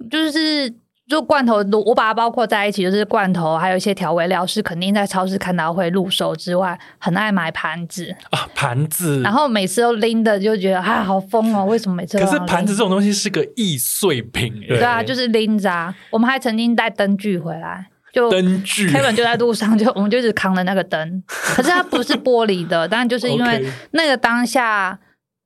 [0.09, 0.73] 就是
[1.07, 12.19] 就罐头，我把它包括在一起，就是罐头，还有一些调味料是肯定在超市看到会入手之外，很爱买盘子啊盘子，然后每次都拎的就觉得啊好疯哦，为什么每次？
[12.19, 15.95] 可是盘子这种东西是个易碎品，对啊，就是拎着啊。
[16.11, 17.87] 我们还曾经带灯具回来。
[18.11, 24.99] 就灯具，Kevin 就在路上，就我们就一直扛着那个灯， 可是它不是玻璃的，但就是因为那个当下，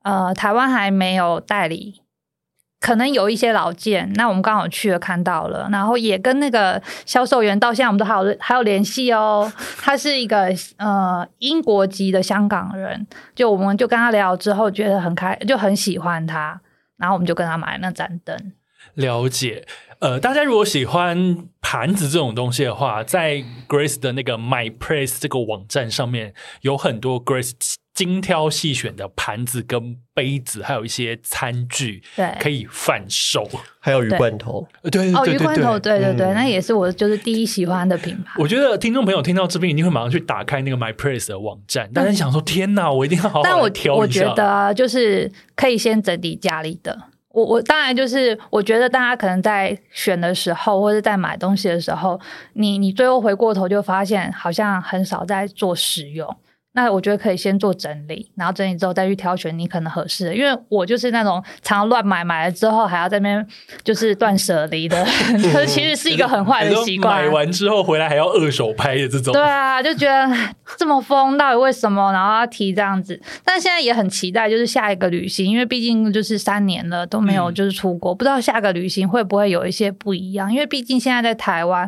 [0.04, 2.02] 呃，台湾还没有代理，
[2.80, 9.52] 可能有一些老件，那我们刚好去了看到了，然后也跟那个销售员到现在我们都还有还有联系哦，
[9.82, 10.48] 他是一个
[10.78, 13.06] 呃英国籍的香港人，
[13.36, 16.60] 就我们就跟他聊之后觉得很开，就很喜欢他，
[16.98, 18.54] 然后我们就跟他买那盏灯，
[18.96, 19.66] 了解。
[20.04, 27.54] 呃，大家如果喜欢盘子这种东西的话，在 Grace 的那个 My Place 这个网站上面，有很多 Grace
[27.94, 33.50] 精挑细选的盘子跟杯子，还有一些餐具，对，可以贩售，
[33.80, 35.98] 还有鱼罐头，对，哦，鱼罐头，对。
[35.98, 38.34] 对对，那也是我就是第一喜欢的品牌。
[38.40, 47.04] 我觉得听众朋友听到这边一定会马上去打开那个 My Place 的网站，但是想说，天哪，我一定要好好挑我觉得就是可以先整理家里的。
[47.34, 52.20] 我我当然就是，我觉得大家可能在选的时候，或者在买东西的时候，
[52.54, 56.38] 你你最后回过头就发现，好像很少在做使用。
[56.76, 60.36] 那我觉得可以先做整理，然后整理之后再去挑选你可能合适的。
[60.36, 63.48] 因为我就是那种常乱买，买了之后还要在那边
[63.84, 65.06] 就是断舍离的，
[65.54, 67.24] 可 其实是一个很坏的习惯。
[67.24, 69.32] 买完之后回来还要二手拍的这种。
[69.34, 70.36] 对啊，就觉得
[70.78, 72.12] 这么疯，到底为什么？
[72.12, 73.22] 然后要提这样子。
[73.46, 80.52] 但现在也很期待，就是下一个旅行，因为毕竟就是三年了都没有就是出国，不知道下个旅行会不会有一些不一样。
[80.52, 81.88] 因为毕竟现在在台湾。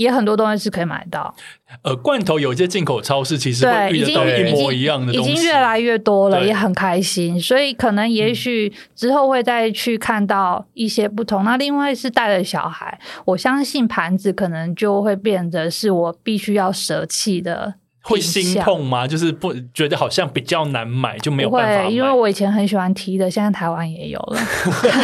[0.00, 1.34] 也很多东西是可以买到，
[1.82, 7.38] 呃，罐头有一些进口超市其实会遇到一模一样的东西，已经越来越多了，也很开心。
[7.38, 11.44] 所以可能也许之后会再去看到一些不同。
[11.44, 17.74] 那另外是带了小孩，我相信盘子可能就会变得是我必须要舍弃的。
[18.02, 19.06] 会心痛吗？
[19.06, 24.38] 就是不觉得好像比较难买，就没有办法因为我以前很喜欢 T 的，现在台湾也有了。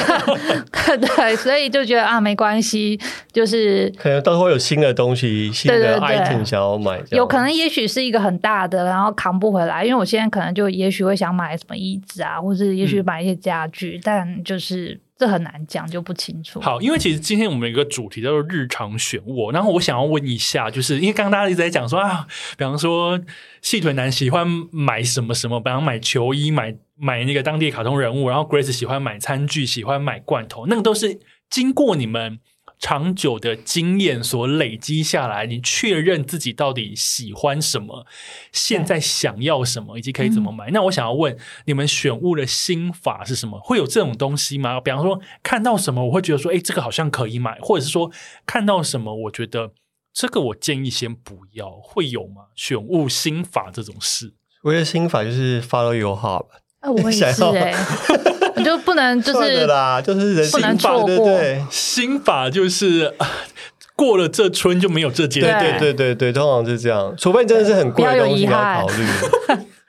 [0.99, 2.99] 对，所以就觉得啊，没关系，
[3.33, 9.85] 就是可能到时候有新的东西、新的 item 想要买，有可能也许是一个很大的，然后扛不回来。
[9.85, 15.01] 因为我现在可能就也许会想买什么椅子啊，或者也许买一些家具，但就是。
[15.19, 16.61] 这很难讲，就不清楚。
[16.61, 23.19] 好，因为其实今天我们有一个主题叫做日常选物，然后我想要问一下，就是因为刚刚大家一直在讲说啊，比方说
[23.63, 32.39] 细腿男喜欢买什么什么，比方买球衣、买买那个当地卡通人物，然后 Grace 喜欢买餐具、喜欢买罐头，那个都是经过你们。
[32.79, 38.07] 长久的经验所累积下来，你确认自己到底喜欢什么，
[38.53, 40.71] 现在想要什么，以及可以怎么买。
[40.71, 43.59] 那我想要问，你们选物的心法是什么？
[43.61, 44.81] 会有这种东西吗？
[44.81, 48.11] 比方说，看到什么我会觉得说，哎，这个好像可以买，或者是说，
[48.45, 49.73] 看到什么我觉得
[50.13, 52.47] 这个我建议先不要，会有吗？
[52.55, 56.47] 选物心法这种事，我的心法就是 follow your heart。
[56.81, 57.73] 啊，我也是 哎。
[57.73, 58.36] 你
[58.67, 61.41] 就不能就是啦，就是人不能错过。
[61.71, 63.15] 心法就是
[63.95, 65.41] 过了这村就没有这街。
[65.41, 69.07] 对对对对对，通常是这样，除非真的是很贵的东西要考虑。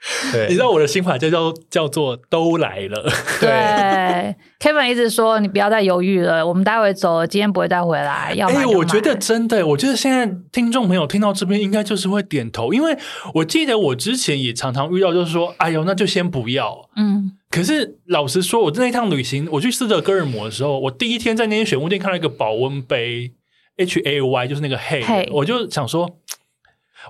[0.32, 3.02] 对，你知道我的心法就叫叫做都来了。
[3.40, 8.32] 对，Kevin 一直说你不要再犹豫了，我们待会走了，今天不会再回来。
[8.36, 12.96] 要哎，我觉得真的，我觉得现在听众朋友听到这边应该就是会点头，因为
[13.34, 16.88] 我记得我之前也常常遇到，就是说，哎呦，那就先不要。
[16.94, 23.32] 嗯，可是老实说，我那趟旅行，我去斯德哥尔摩的时候，我第一天在那间选物店看到一个保温杯
[23.78, 26.08] ，H A Y，就是那个 Hey，我就想说。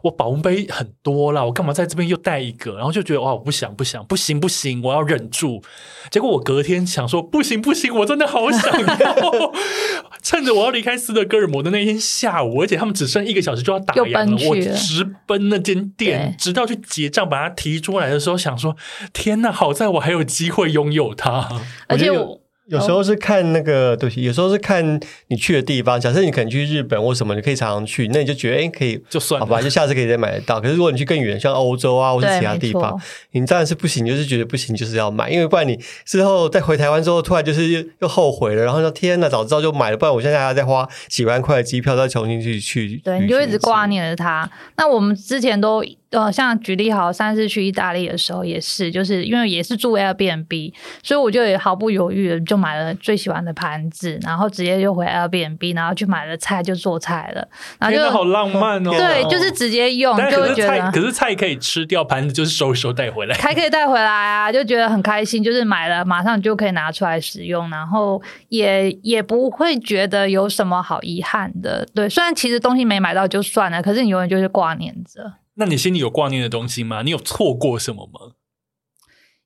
[0.03, 2.77] 我保温杯很多啦，我干嘛在这边又带一个？
[2.77, 5.63] 然后就觉得哇，我不想不想，不行不行，我要忍住。
[6.11, 9.53] 结果我隔天想说，不行不行，我真的好想要。
[10.23, 18.77] 趁着我要离开斯德哥尔摩的那天下午，而且他们只剩一个小时就要打烊了，我直奔那间店，直到去结账把它提出来的时候，想说
[19.13, 21.49] 天哪，好在我还有机会拥有它，
[21.89, 22.41] 而且我。
[22.69, 26.01] 有时候是看那个对，有时候是看你去的地方。
[26.01, 30.61] 假设你可能去日本或什么，你可以常常去，那你就觉得哎，可以就算好吧，就下次可以再买得到。
[30.61, 32.99] 可是如果你去更远，像欧洲啊或者其他地方，
[33.33, 43.01] 你当然是不行，就是觉得不行，就是要买，因为不然你之后再回台湾之后，突然就是又又后悔了，然后说天呐，早知道就买了，不然我现在还要再花几万块的机票再重新去去。
[43.05, 44.49] 对，你就一直挂念着它。
[44.77, 45.83] 那我们之前都。
[46.11, 57.47] 呃，像举例好，上次去意大利的时候也是，就是因为也是住 Airbnb，所以我就也毫不犹豫的就买了最喜欢的盘子，然后直接就回 Airbnb，然后去买了菜就做菜了。
[57.79, 58.91] 然后就好浪漫哦！
[58.91, 71.87] 对，就是直接用，就会觉得可是菜可以吃掉，盘子就是收一收带回来，还可以带回来啊，就觉得很开心，就是买了马上就可以拿出来使用，然后也也不会觉得有什么好遗憾的。
[71.95, 75.31] 对，虽然其实东西没买到就算了，可是你永远就是挂念着。
[75.59, 77.03] 那你心里有挂念的东西吗？
[77.03, 78.35] 你有错过什么吗？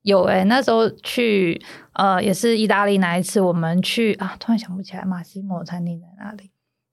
[0.02, 1.62] 有哎，那时候去
[1.94, 6.50] 呃，也是意大利那一次，我们去啊，突然想不起来马西莫餐厅在哪里。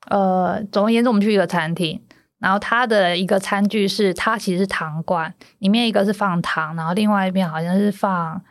[0.09, 2.01] 呃，总而言之，我们去一个餐厅，
[2.37, 8.41] 然后它的一个餐具是它其实是糖罐，里面一个是放糖，然后另外一边好像是放。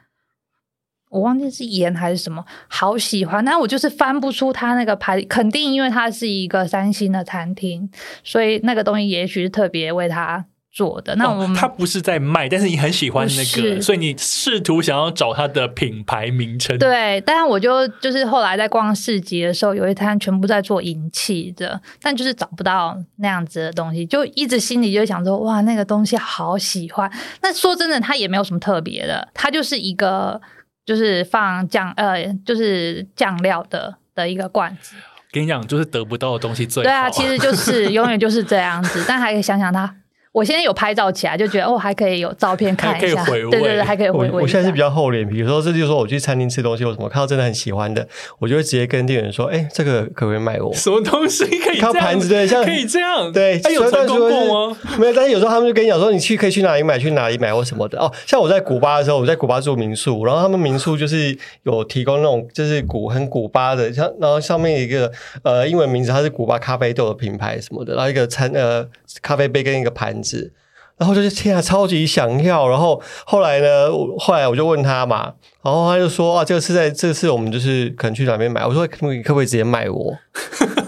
[1.10, 7.90] 我忘记是盐还是什么，好喜欢，但我就是翻不出它那个牌，肯定因为它是一个三星的餐厅，
[8.22, 11.14] 所以那个东西也许是特别为它做的。
[11.16, 16.78] 那我们他不是在卖，但是你很喜欢那个，所以你试图想要找它的品牌名称。
[16.78, 27.10] 对，但是我就就是后来在逛市集的时候，有一摊全部在做银器的，但就是找不到那样子的东西，就一直心里就想说，哇，那个东西好喜欢。
[27.42, 30.40] 那说真的，它也没有什么特别的，它就是一个。
[30.88, 34.96] 就是放酱呃，就是酱料的的一个罐子。
[35.30, 39.94] 跟你讲，就是得不到的东西最对啊，其实就是永远就是这样子，但还可以想想它。
[40.32, 44.42] 我现在有拍照起来，就觉得哦，还可以有照片看一下，对对对，还可以回味。
[44.42, 48.06] 我现在是比较厚脸皮，有时候这就是说我去餐厅吃东西，我什么看到真的很喜欢的，
[48.38, 51.80] 我就会直接跟店员说：“哎，这个可不可以卖我？”什么东西可以？
[51.80, 53.58] 靠盘子对，像可以这样对。
[53.58, 54.76] 他有成功过吗？
[54.98, 65.10] 没有，但是有时候他们就跟你讲说：“你去可以去哪里买，去哪里买或什么的。”哦，像我在古巴的时候，我在古巴住民宿，然后他们民宿就是有提供那种就是古很古巴的，像然后上面一个
[65.42, 68.86] 呃英文名字，它是古巴咖啡豆的品牌什么的，然后一个餐呃
[69.22, 70.52] 咖啡杯跟一个盘子。
[70.96, 72.68] 然后就是天啊，超级想要。
[72.68, 73.88] 然后后来呢，
[74.18, 78.66] 后来我就问他嘛，然后他就说啊，这个是在这次我们就是可能去哪边买。
[78.66, 80.12] 我说可可不可以直接卖我？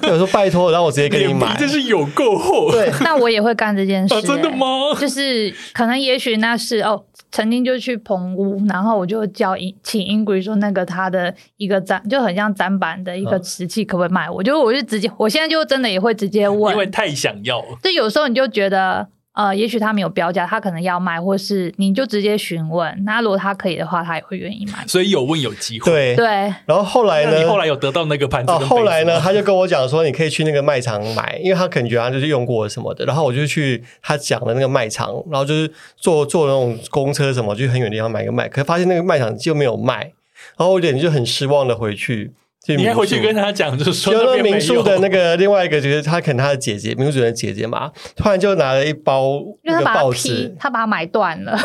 [0.02, 1.54] 我说拜托，然后我直接给你买。
[1.56, 2.72] 这是有够厚。
[2.72, 4.20] 对，那我也会干这件事。
[4.22, 4.66] 真的吗？
[4.98, 9.54] 就是可能也许那是哦，曾经就去棚屋，然后我就叫
[9.84, 14.28] 请 Ingrid 说那个他的一个展就很像展板的一个瓷器，可不可以卖？
[14.28, 17.64] 我就我就直接，我现在就真的也会直接问，因为太想要。
[17.80, 19.06] 就有时候你就觉得。
[19.32, 23.04] 呃，也许他没有标价，他可能要卖，或是你就直接询问。
[23.04, 24.84] 那如果他可以的话，他也会愿意买。
[24.88, 25.90] 所以有问有机会。
[25.90, 26.26] 对对。
[26.66, 27.38] 然后后来呢？
[27.38, 28.52] 你后来有得到那个盘子？
[28.52, 29.20] 哦，后来呢？
[29.20, 33.04] 他就跟我讲说，你可以去那个卖场买，因为他可能觉得他就是用过什么的。
[33.04, 40.12] 然后我就去他讲的那个卖场，然后就是坐坐那种公车什么，就很远的地方买个卖，可是发现那个卖场就没有卖，
[40.56, 42.32] 然后我有点就很失望的回去。
[42.66, 51.58] 你回去跟他讲，就是说那民宿的那个另外一个，就是他可能他的姐姐，民宿主人姐姐嘛，突然就拿了一包那个报纸，他把它买断了，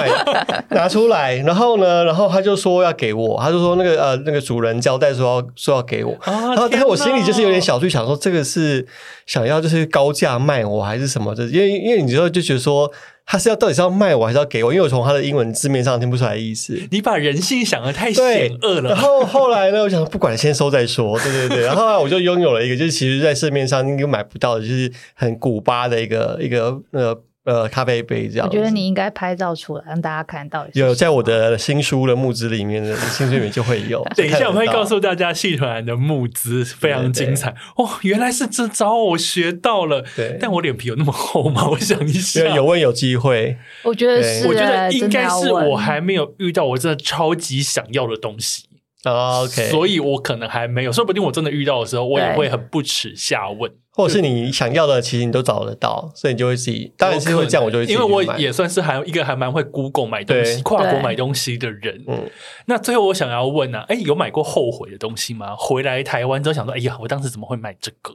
[0.70, 8.86] 拿出来，然后呢，然后他就说要给我，他就说那个呃那个主人交代说要说要给我，然后但是我心里就是有点小剧想说这个是
[9.26, 12.90] 想要就是高价卖我还是什么的，因为因为你知道就觉得说。
[13.30, 14.72] 他是要到底是要卖我还是要给我？
[14.72, 16.76] 因为我从他的英文字面上听不出来意思。
[16.90, 18.90] 你把人性想的太险恶了。
[18.90, 21.16] 然后后来呢，我想不管先收再说。
[21.20, 21.60] 对对对。
[21.64, 28.46] 然后我就拥有了一个，就是其实在市面上应该买不到的，就是很古巴的一个一个呃呃咖啡杯这样。
[28.46, 30.66] 我觉得你应该拍照出来让大家看到。
[30.74, 34.04] 有在我的新书的募资里面的新书里面就会有。
[34.14, 40.04] 等一下我会告诉大家，戏团的募资非常精彩哦，原来是这招我学到了。
[40.14, 41.68] 对，但我脸皮有那么厚吗？
[41.70, 43.56] 我想一下，有问有机会。
[43.84, 48.64] 我觉得是，我觉得应该是我还没有遇到我真的超级想要的东西。
[49.02, 62.04] OK，所以我可能还没有，说不定我真的遇到的时候，我也会很不耻下问，或者是你想要的，其实你都找得到，所以你就会自己，当然是会这样，我就会因为我也算是还有一个还蛮会 Google 买东西、跨国买东西的人。
[62.08, 62.30] 嗯，
[62.66, 65.54] 那最后我想要问呢，哎，有买过后悔的东西吗？
[65.56, 68.12] 回来台湾之后想说，哎呀，我当时怎么会买这个？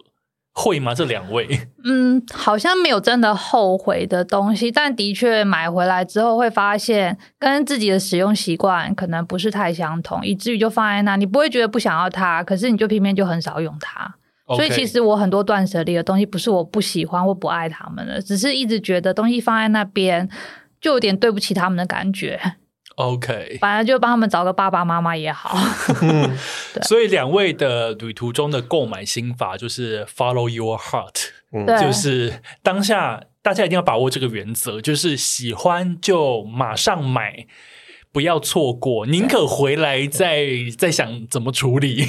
[0.58, 0.96] 会吗？
[0.96, 1.46] 这两位？
[1.84, 14.16] 嗯，好像没有真的后悔的东西，但的确买回来之后会发现跟自己的使用习惯可能不是太相同，以至于就放在那，你不会觉得不想要它，可是你就偏偏就很少用它。
[14.48, 20.30] 所以其实我很多断舍离的东西，不是我不喜欢或不爱他们的，只是一直觉得东西放在那边
[20.80, 22.40] 就有点对不起他们的感觉。
[22.96, 25.58] OK， 反正就帮他们找个爸爸妈妈也好。
[26.88, 31.30] 所以两位的旅途中的购买心法就是 Follow your heart，
[31.82, 37.48] 就是当下大家一定要把握这个原则，就是喜欢就马上买，
[38.14, 40.46] 不要错过，宁可回来再
[40.78, 42.08] 再想怎么处理。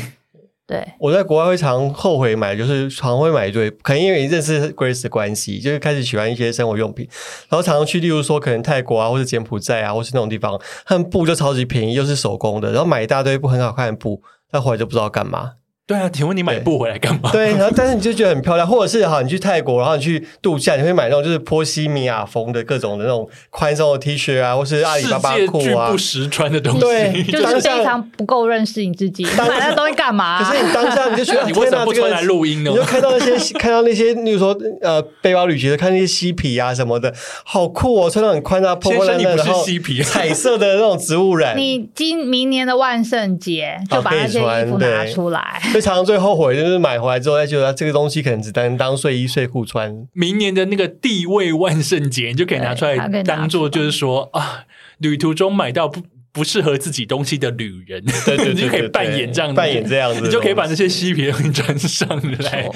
[0.66, 7.08] 对，我在国外会常后悔买，就是常会买一堆，可能因为认识 Grace 的关系，就是开始喜欢一些生活用品，
[7.48, 15.52] 然后常常去，例如说可能泰国啊，或者柬埔寨啊，或是那种地方，他们布就超级便宜，又是手工的，然后买一大堆布很好看的布，但回来就不知道干嘛。
[15.86, 17.30] 对啊，请问你买布回来干嘛？
[17.30, 30.42] 对，然后但是你就觉得很漂亮，或者是哈，你去泰国，然后你去度假，你会买那种就是波西米亚风的各种的那种宽松的 T 恤啊，或是阿里巴巴裤啊，不实穿的东西，对， 就是非常不够认识你自己，买那东西干嘛？
[30.42, 32.70] 可是你当下你就觉得 你为什么不穿来录音呢？
[32.72, 37.14] 你就看到那些 看到那些，例如说呃背包旅行的，看那些嬉皮啊什么的，
[37.44, 39.64] 好酷哦，穿的很宽啊，破破烂烂，然后
[40.04, 41.56] 彩色的那种植物染。
[41.56, 46.56] 你今明年的万圣节就把那些衣服拿出来，非常最后悔。
[46.56, 50.08] 就是买回来之后，再觉得这个东西可能只能当睡衣睡裤穿。
[50.14, 54.64] 明年的那个地位万圣节，你就可以拿出来当做，就是说啊，
[54.96, 56.00] 旅途中买到不
[56.32, 58.02] 不适合自己东西的旅人，
[58.48, 62.08] 你就可以扮演这样扮演这样子，你就可以把那些嬉皮东西穿上
[62.40, 62.70] 来。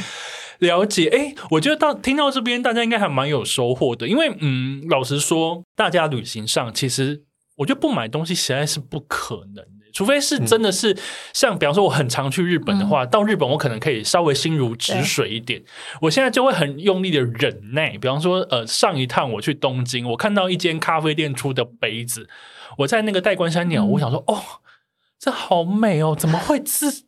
[0.58, 7.22] 了解，哎，我觉得到听到这边，大家应该还蛮有收获的，因为嗯，老实说，大家旅行上其实
[7.56, 9.64] 我觉得不买东西实在是不可能。
[9.92, 10.96] 除非是真的是
[11.32, 15.62] 像，比方说我很常去日本的话，到日本我可能可以稍微心如止水一点。
[16.02, 17.96] 我现在就会很用力的忍耐。
[17.98, 22.28] 比方说，呃，上一趟我去东京，我看到一间咖啡店出的杯子，
[22.78, 24.42] 我在那个代官山鸟，我想说，哦，
[25.18, 27.04] 这好美哦，怎么会字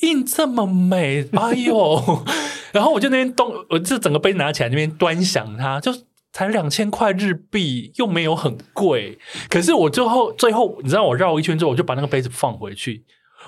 [0.00, 1.28] 印这么美？
[1.32, 2.24] 哎呦！
[2.72, 5.92] 然后我就那边东，我这整个杯拿起来那边端详它，就。
[6.32, 9.18] 才两千块日币，又没有很贵。
[9.48, 13.04] 可是我最后最后，你知道我绕一圈之后，我就把那个杯子放回去。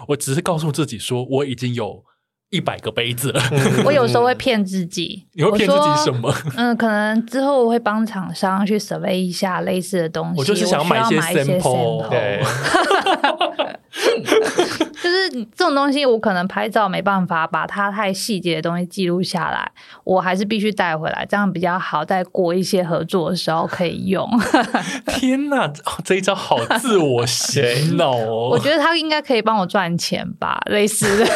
[0.09, 2.03] 我只是告诉自己说，我已经有
[2.51, 3.43] 一百个杯子了。
[3.85, 6.35] 我有时候会骗自己， 你会骗自己什么？
[6.57, 10.39] 嗯，可能之后我会帮厂商去 survey 一下类似的东西。
[10.39, 12.09] 我就是想买一些 sample。
[15.03, 19.71] 就是这种东西，我可能拍照没办法把它太细节的东西记录下来，
[20.05, 24.29] 我还是必须带回来，这样比较好，在过一些合作的时候可以用。
[25.07, 25.71] 天哪，
[26.05, 27.61] 这一招好自我洗
[27.97, 28.49] 脑哦！
[28.51, 31.27] 我觉得他应该可以帮我赚钱吧，类似的。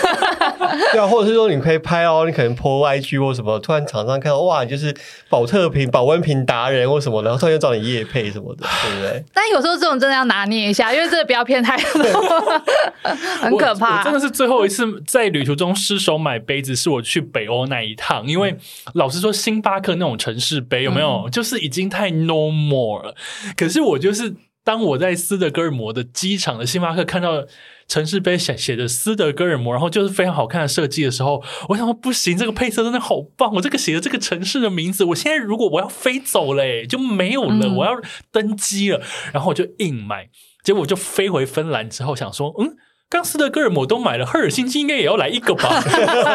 [0.93, 4.95] 对啊，或者是说你可以拍哦，你可能 po IG 或什么，突然厂商看到哇，你就是
[5.29, 9.25] 保特瓶、保温瓶达人或什么，然后突然就找你夜配什么的，对不对？
[9.33, 12.03] 但有时候这种真的要拿捏一下，因为这个不要骗太多。
[13.41, 18.27] 很可怕，真的是最后一次在旅途中失手买杯子，是我去北欧那一趟。
[18.27, 18.57] 因为
[18.95, 23.15] 老实说，星巴克那种城市杯有没有，就是已经太 no more 了。
[23.57, 27.45] 可是我就是当我在斯德哥尔摩的机场的星巴克看到
[27.87, 33.53] 城市杯写写着斯德哥尔摩，然后就是非常好看的设计的时候，我想说不行，这个配色真的好棒！
[33.55, 38.01] 我这个写的这个城市的名字，我现在如果我要飞走嘞，就没有了，我要
[38.33, 39.03] 登机了，
[39.33, 40.31] 然后我就硬买。
[40.63, 42.75] 结果就飞回芬兰之后，想说，嗯，
[43.11, 45.81] 刚斯德哥尔摩都买了，赫尔辛基应该也要来一个吧，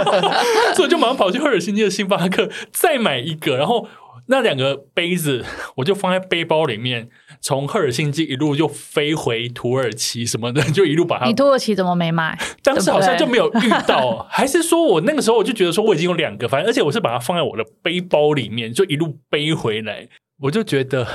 [0.76, 3.88] 所以就马上跑去赫尔辛基的星巴克再买一个，然后
[4.28, 5.44] 那两个杯子
[5.78, 7.10] 我就放在背包里面，
[7.42, 11.26] 从赫尔辛基一路就飞回土耳其什么的， 就一路把它。
[11.26, 12.38] 你土耳其怎么没买？
[12.64, 20.08] 当时好像就没有遇到，还是说我那个时候我就觉得说我已经有两个，反正而且我是把它放在我的背包里面，就一路背回来，
[20.44, 21.06] 我就觉得。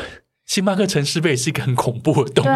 [0.47, 2.51] 星巴克城市杯是一个很恐怖的东西，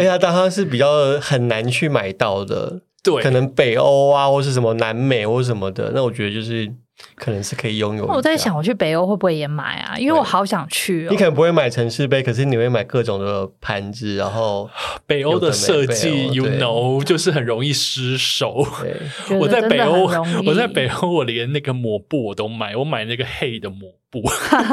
[0.00, 6.70] 哎呀，当它是比较很难去买到的，对，可能北欧啊，或是什么南美或什么的，那我觉得就是
[7.14, 8.06] 可能是可以拥有。
[8.06, 9.98] 我在想，我去北欧会不会也买啊？
[9.98, 11.06] 因为我好想去。
[11.10, 14.16] 你可能不会买城市杯，可是你会买各种的盘子。
[14.16, 14.68] 然后
[15.06, 18.66] 北欧的设计，you know，就是很容易失手。
[19.38, 20.06] 我在北欧，
[20.46, 24.22] 我在北欧，我连那个抹布我都买，我买那个黑的抹布，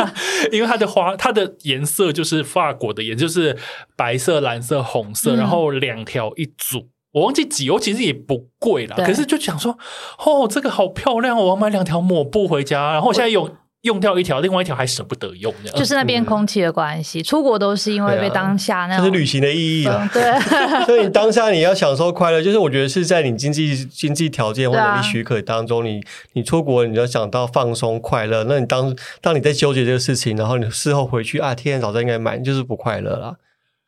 [0.51, 3.55] 因为它的花，它的颜色就是法国的颜，就是
[3.95, 6.89] 白色、蓝色、红色，然后两条一组。
[7.13, 8.95] 我忘记几欧，其实也不贵啦。
[8.97, 9.77] 可是就想说，
[10.19, 12.91] 哦，这个好漂亮，我要买两条抹布回家。
[12.93, 13.49] 然后我现在用
[13.81, 15.53] 用掉一条，另外一条还舍不得用。
[15.73, 20.07] 就是那边空气的关系，出国都是因为被当下那种，就是旅行的意义了。
[20.13, 20.39] 对，
[20.85, 26.01] 所以当下你要享受快乐，就是我觉得是在你经济经济条件或能力许可当中，你
[26.33, 28.43] 你出国你要想到放松快乐。
[28.43, 33.37] 那你当当你在纠结这个事情，然后你事后回去啊，天早知道应该买，就是不快乐了。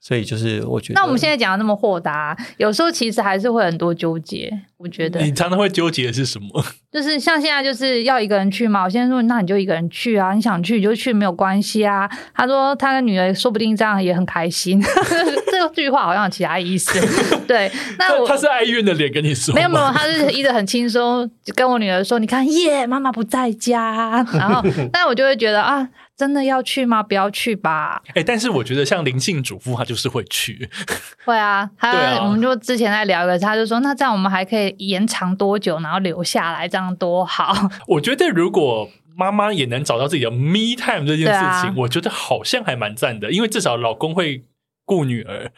[0.02, 4.52] 所以就是我觉得，那我们现在讲的那么豁达，有时候其实还是会很多纠结。
[4.78, 6.64] 我觉得你常常会纠结的是什么？
[6.90, 8.86] 就是像现在就是要一个人去嘛。
[8.86, 12.10] 我现在说，那你就一个人去啊，你想去你就去，没有关系啊。
[12.34, 14.82] 他说他的女儿说不定这样也很开心。
[15.52, 16.98] 这句话好像有其他意思。
[17.46, 17.70] 对，
[18.00, 24.26] 那他是哀怨的脸跟你说，没有没有，他是一直很轻松跟我女儿说，你看耶，妈妈不在家。
[24.32, 25.90] 然后，但我就会觉得啊。
[26.20, 27.02] 真的要去吗？
[27.02, 28.02] 不要去吧。
[28.14, 30.70] 哎，但是我觉得像灵性主妇，她就是会去。
[31.24, 37.56] 会啊，他我们就之前在聊一个，他就说，那这样我们还可以延长多久，然后留下来，这样多好。
[37.88, 44.44] 我觉得如果妈妈也能找到自己的 me time 这件事情，我觉得好像还蛮赞的，因为至少老公会
[44.84, 45.54] 顾女儿。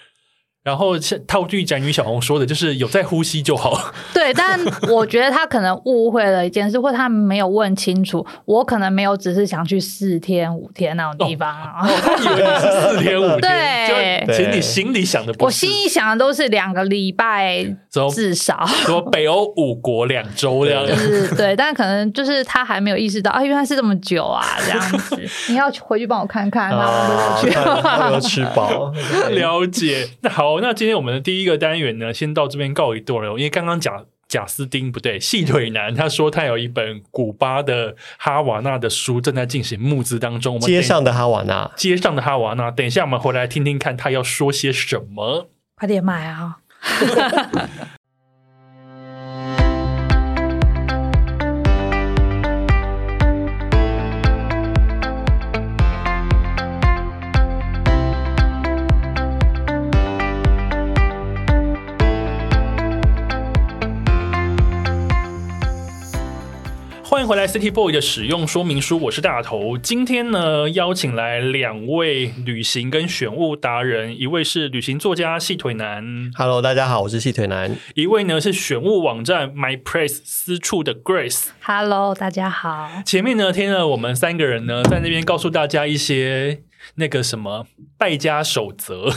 [0.63, 0.93] 然后
[1.25, 3.91] 套句宅女小红说的，就是有在呼吸就好。
[4.13, 4.59] 对，但
[4.89, 8.23] 我觉得他可能误会了一件事，或他没有问清楚。
[8.45, 11.81] 我可能没有只是想去四天五天那种地方啊。
[11.81, 17.65] 他以为是四天五天，对，其实你心里想的，我心里想的都是两个礼拜
[18.13, 18.63] 至少。
[18.67, 25.19] 说北欧五国两周这样子，对，但可能就是他还没有意识到啊，原来是这么久啊，这样子。
[25.49, 27.47] 你要回去帮我看看，然后去
[28.13, 28.93] 有吃饱，
[29.31, 30.07] 了解。
[30.21, 30.50] 那好。
[30.51, 33.39] 好，那今天我们的第一个单元呢，先到这边告一段落。
[33.39, 40.59] 因为刚刚贾贾斯汀不对，细腿男他说他有一本古巴的哈瓦那的书正在进行募资当中。
[40.59, 45.49] 街上的哈瓦那，街上的哈瓦那，等一下我们回来听听看他要说些什么。
[45.75, 46.57] 快点买啊！
[67.31, 69.77] 回来，City Boy 的使用说明书，我是大头。
[69.77, 76.03] 今天呢，邀请来两位旅行跟选物达人，一位是旅行作家细腿男
[76.35, 82.89] ，Hello，大家好，我是细腿男；一位呢是选物网站 My Place 私处的 Grace，Hello，大家好。
[83.05, 86.63] 前面呢，听了我们三个人呢，在那边告诉大家一些。
[86.95, 87.65] 那个什么
[87.97, 89.11] 败家守则，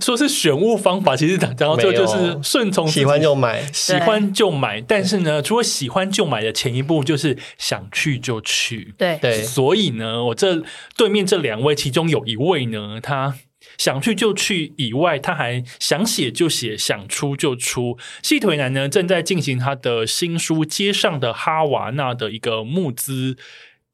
[0.00, 4.80] 说是选物方法，其实讲到最后就是顺从，喜欢就买，喜欢就买。
[4.80, 8.94] 但是呢，除了喜欢就买的前一步，就是想去就去。
[8.98, 10.62] 对对，所以呢，我这
[10.96, 13.36] 对面这两位，其中有一位呢，他
[13.78, 17.96] 想去就去以外，他还想写就写，想出就出。
[18.22, 23.36] 细腿男呢，正在进行他的新书《街上的哈瓦那》的一个募资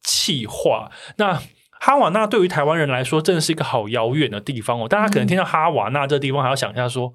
[0.03, 0.91] 企划。
[1.17, 1.41] 那
[1.79, 4.87] 哈瓦那对于台湾人来说，真的是一个好遥远的地方哦。
[4.87, 7.13] 大家可能听到哈瓦那这地方，还要想一下说：“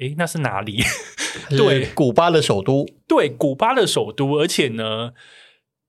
[0.00, 0.82] 诶，那是哪里？
[1.50, 2.84] ”对，古巴的首都。
[3.06, 5.12] 对，古巴的首都，而且呢，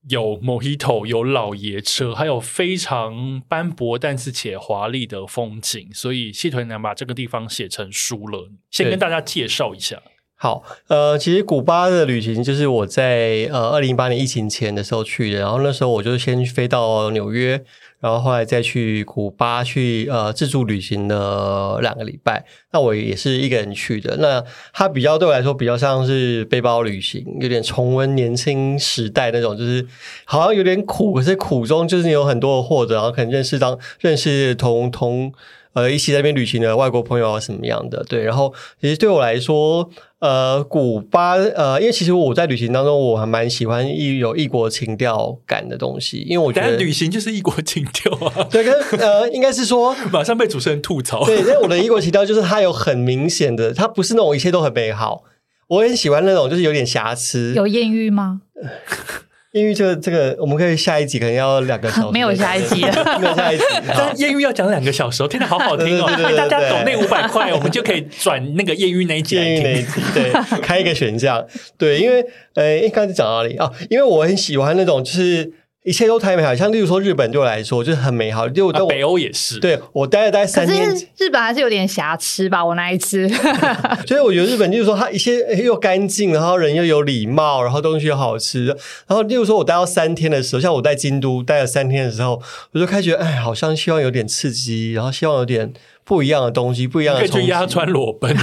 [0.08, 5.88] 有 Mojito，有老爷车，还有非常斑驳但是且华丽的风景。
[5.92, 8.50] 所以，谢屯男把这个地方写成书了。
[8.70, 10.00] 先跟大家介绍一下。
[10.36, 17.64] 好，呃，其实古巴的旅行就是我在呃二零一八年疫情前的时候去的，然后那时候我就先飞到纽约。
[18.02, 24.16] 然后后来再去古巴去呃自助旅行了两个礼拜，那我也是一个人去的。
[24.16, 29.86] 那它比较对我来说比较像是背包旅行，有点重温年轻时代那种，就是
[30.24, 35.32] 好像有点苦，可是苦中就是有很多的获得，然后可能认识当认识同同。
[35.74, 38.04] 呃，一起在那边旅行的外国朋友啊，什么样的？
[38.08, 48.46] 对，然后其实对我来说，呃，古巴，呃，因为其实我在旅行当中，我还蛮喜欢异有异国情调感的东西，因为我觉得旅行就是异国情调啊。
[48.50, 51.24] 对，跟呃，应该是说 马上被主持人吐槽。
[51.24, 55.24] 对，因为我的异国情调就是它有很明显的，它不是那种一切都很美好。
[55.68, 57.54] 我很喜欢那种就是有点瑕疵。
[57.56, 58.42] 有艳遇吗？
[59.58, 62.80] 艳遇这个这个，我们可以下一集可能要两个小时，没有下一集，
[63.20, 63.64] 没有下一集。
[63.86, 66.06] 但艳遇要讲两个小时，听得好好听哦！
[66.36, 69.36] 大家懂那五百块，我们就可以转那个艳遇那一集。
[69.36, 71.46] 艳遇那一集，对，开一个选项，
[71.76, 72.24] 对，因为
[72.54, 73.70] 呃，刚才讲到哪里啊？
[73.90, 75.52] 因为我很喜欢那种就是。
[75.84, 78.48] 一切都太美好，像例如说日本对我来说就是很美好。
[78.48, 82.64] 就北欧也是，对我待了待三天，日本还是有点瑕疵吧。
[82.64, 83.28] 我那一次，
[84.06, 88.66] 所以我觉得日本就是说它一切又干净，然后人又有礼貌，然后东西又好吃。
[88.66, 88.76] 然
[89.08, 92.40] 后例如说我待到三天的时候，像我在京都待了三天的时候，
[92.72, 95.72] 我就开觉得哎，好像希望有点刺激，然后希望有点。
[96.12, 97.22] 不一样的东西，不一样的。
[97.22, 98.36] 可以去压穿裸奔。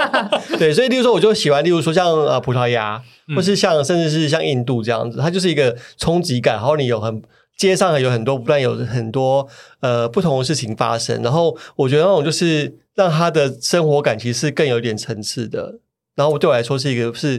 [0.58, 3.02] 对，所以例如说，我就喜欢，例如说像呃葡萄牙，
[3.36, 6.54] 或是像甚至是像印度这样子，它就是一个冲击感。
[6.54, 7.22] 然后你有很
[7.58, 9.46] 街上有很多不断有很多
[9.80, 11.22] 呃不同的事情发生。
[11.22, 15.80] 然后我觉得那种就是让他的生活感其实是更有点层次的。
[16.16, 17.38] 然后对我来说是一个是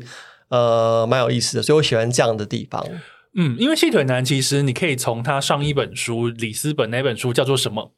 [0.50, 2.86] 呃蛮有意思的，所以我喜欢这样的地方。
[3.36, 7.92] 嗯，因为细腿男其实你可以从他上一本书里斯本那本书叫做什么？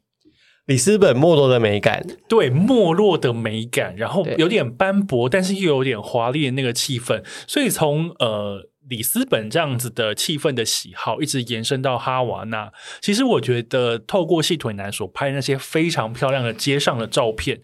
[0.66, 7.22] 里斯本没落的美感，对没落的美感，然后有点斑驳，但是又有点华丽的那个气氛。
[7.46, 12.72] 所以从呃里斯本这样子的气氛的喜好，一直延伸到哈瓦那。
[13.00, 17.60] 其实我觉得，透过细腿男所拍那些非常漂亮的街上的照片，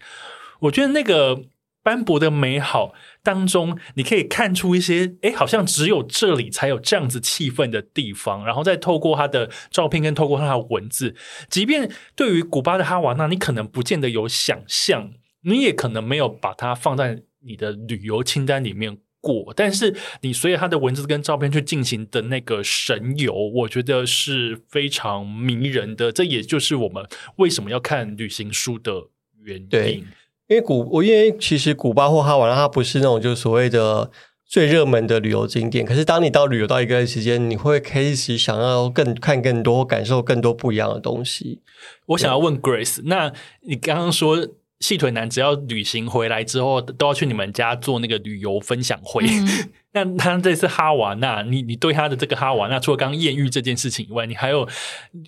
[0.61, 1.41] 我觉得那个。
[1.83, 8.45] 斑驳的美好当中，你可以看出一些，哎，好像只有这里才有这样子气氛的地方。
[8.45, 11.15] 然后再透过他的照片跟透过他的文字，
[11.49, 15.11] 即便对于古巴的哈瓦那，你可能不见得有想象，
[15.41, 19.51] 你也可能没有把它放在你的旅游清单里面过。
[19.55, 26.11] 但是你随着他的文字跟照片去进行的那个神游，我觉得是非常迷人的。
[26.11, 27.07] 这也就是我们
[27.37, 29.07] 为什么要看旅行书的
[29.43, 30.05] 原因。
[30.51, 34.11] 因为古我因为其实古巴或哈瓦那它不是那种就是所谓的
[34.45, 41.61] 最热门的旅游景点，可是当你到旅游到一个时间，你会开始想要更看更多，感受更多不一样的东西。
[42.07, 43.31] 我想要问 Grace，那
[43.61, 44.45] 你刚刚说
[44.81, 49.23] 细腿男只要旅行回来之后都要去你们家做那个旅游分享会。
[49.93, 54.67] 那他这次哈瓦那，你你对他的这个哈瓦那，除了刚刚艳遇这件事情以外，你还有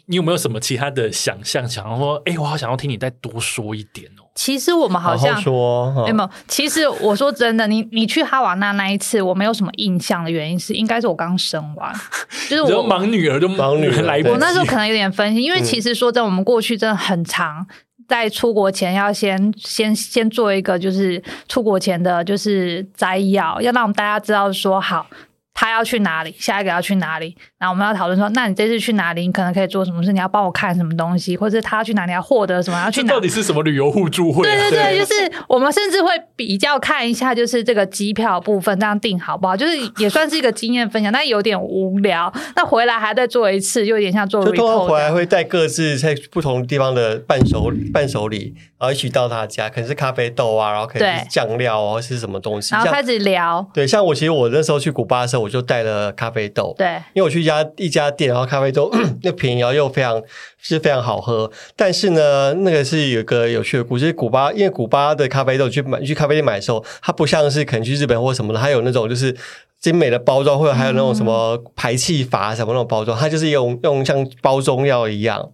[0.06, 1.68] 你有没有什么其他的想象？
[1.68, 4.24] 想要说，哎，我好想要听你再多说一点哦。
[4.36, 6.30] 其实我们好像说，没有。
[6.48, 11.94] 其实我说真的，你你去哈瓦那那一次，我没有什么印象的原因是，应该是我刚生完，
[12.50, 14.30] 就是我忙女儿就忙女儿来不及。
[14.30, 17.68] 我那时候可能有点分心，因为其实说真，我们过去真的很长。
[18.08, 25.06] 在出国前要先先先做一个，就是出国前的，就是摘要，要让我们大家知道说好。
[25.54, 26.36] 他要去哪里？
[26.38, 27.36] 下一个要去哪里？
[27.60, 29.22] 然后我们要讨论说，那你这次去哪里？
[29.22, 30.12] 你可能可以做什么事？
[30.12, 31.38] 你要帮我看什么东西？
[31.38, 32.80] 或者他要去哪里要获得什么？
[32.84, 33.14] 要去哪？
[33.14, 34.44] 到底是什么旅游互助会？
[34.44, 39.56] 对对对，就是我们甚至会比较看一下，就是这个机票部分这样定好不好？
[39.56, 42.34] 就是也算是一个经验分享，但有点无聊。
[42.56, 44.44] 那回来还再做一次，就有点像做。
[44.44, 52.74] 就通常回来会带各自在不同地方的伴手伴手礼，然后一起到他家，可能是咖啡豆啊，然后可能是酱料啊，是什么东西？
[52.74, 53.66] 然后开始聊。
[53.74, 55.44] 对，像我其实我那时候去古巴的时候。
[55.44, 58.90] 我就带了咖啡豆，对，因为我去一家一家店，然后咖啡豆
[59.24, 60.24] 又便宜，然后又非常
[60.58, 61.52] 是非常好喝。
[61.76, 69.36] 但是呢，那个是有一个有趣的故事，古巴因为古巴的咖啡豆去买去咖啡店买的时候，它不像是可能去日本或什么的，它有那种就是
[69.84, 75.52] 精美的包装，或者还有那种什么排气阀什么那种包装，它就是用用像包中药一样。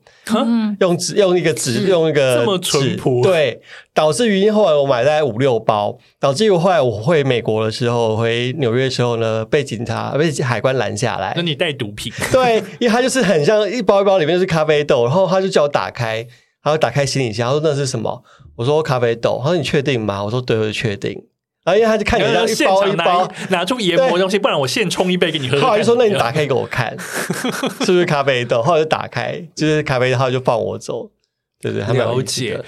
[0.79, 3.59] 用纸用一个纸用一个这么淳朴，对，
[3.91, 11.33] 导致于后来我买大概五六包，导致于后来我回美国的时候，回纽约的时候呢，被警察被海关拦下来。
[11.35, 12.13] 那你带毒品？
[12.31, 16.17] 对，因为它就是很像一包一包里面是咖啡豆，然后他就叫我打开，
[16.61, 18.21] 然后打开行李箱，他说那是什么？
[18.57, 20.23] 我说咖啡豆，他说你确定吗？
[20.23, 21.19] 我说对，我确定。
[21.69, 25.59] 然后因为他就看你要一包一包拿出研磨东西，不然我现冲一杯给你喝。
[25.61, 26.95] 后来就说：“那你打开给我看，
[27.85, 31.11] 是不是咖啡豆？”后来就打开，就是咖啡豆，他就放我走。
[31.61, 32.63] 对对，了解。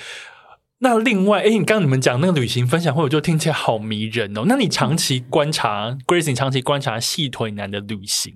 [0.84, 4.44] 那另外，哎，你刚刚你们讲那个旅行分享会，我就听起来好迷人哦。
[4.48, 8.34] 那你长期观察，Grace，你长期观察细腿男的旅行。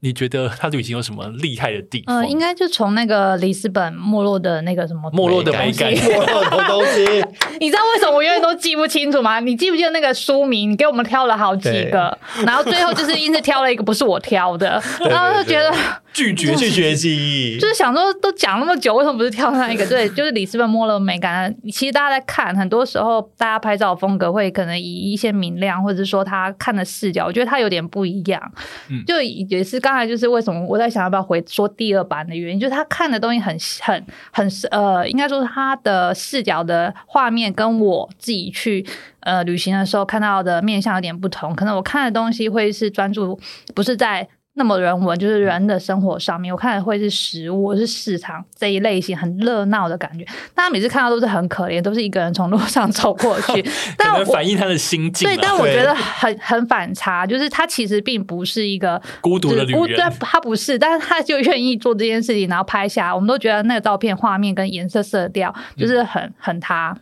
[0.00, 2.22] 你觉得他旅行有什么厉害的地方？
[2.22, 7.24] 嗯，应该就从那个里斯本没落的那个什么没落的美感，没落的东西。
[7.60, 9.40] 你知道为什么我永远都记不清楚吗？
[9.40, 10.70] 你记不记得那个书名？
[10.70, 15.72] 你给我们挑了好几个，然后最后就是硬是挑了一个不是我挑的，然后就觉得
[16.12, 19.86] 拒绝拒绝记忆，就是想说都讲那么久，为什么不是挑上一个？
[19.86, 21.54] 对，就是里斯本没落美感。
[21.72, 28.40] 其实大家在看，很多时候大家拍照风格会可能以一些明亮，或者说他看的视角，我觉得他有点不一样。
[28.88, 38.86] 嗯，就也是刚才就是为什么我在想要不要回说第二版的原因，就是他看的东西很很很呃，应该说他的视角的画面跟我自己去
[39.20, 41.54] 呃旅行的时候看到的面相有点不同。
[41.56, 43.40] 可能我看的东西会是专注，
[43.74, 50.24] 不是在那么人文，就是人的生活上面，我看的会是食物，是市场这一类型很热闹的感觉。
[50.54, 53.64] 大家每次看到都是很可怜，都是一个人从路上走过去，
[53.98, 55.28] 但反映他的心境。
[55.28, 66.96] 对，但我觉得很很反差，就是他其实并不是一个孤独的旅人，他不是，但是他就愿意做这件事情，然后拍下，我们都觉得那个照片画面跟颜色色调就是很很他。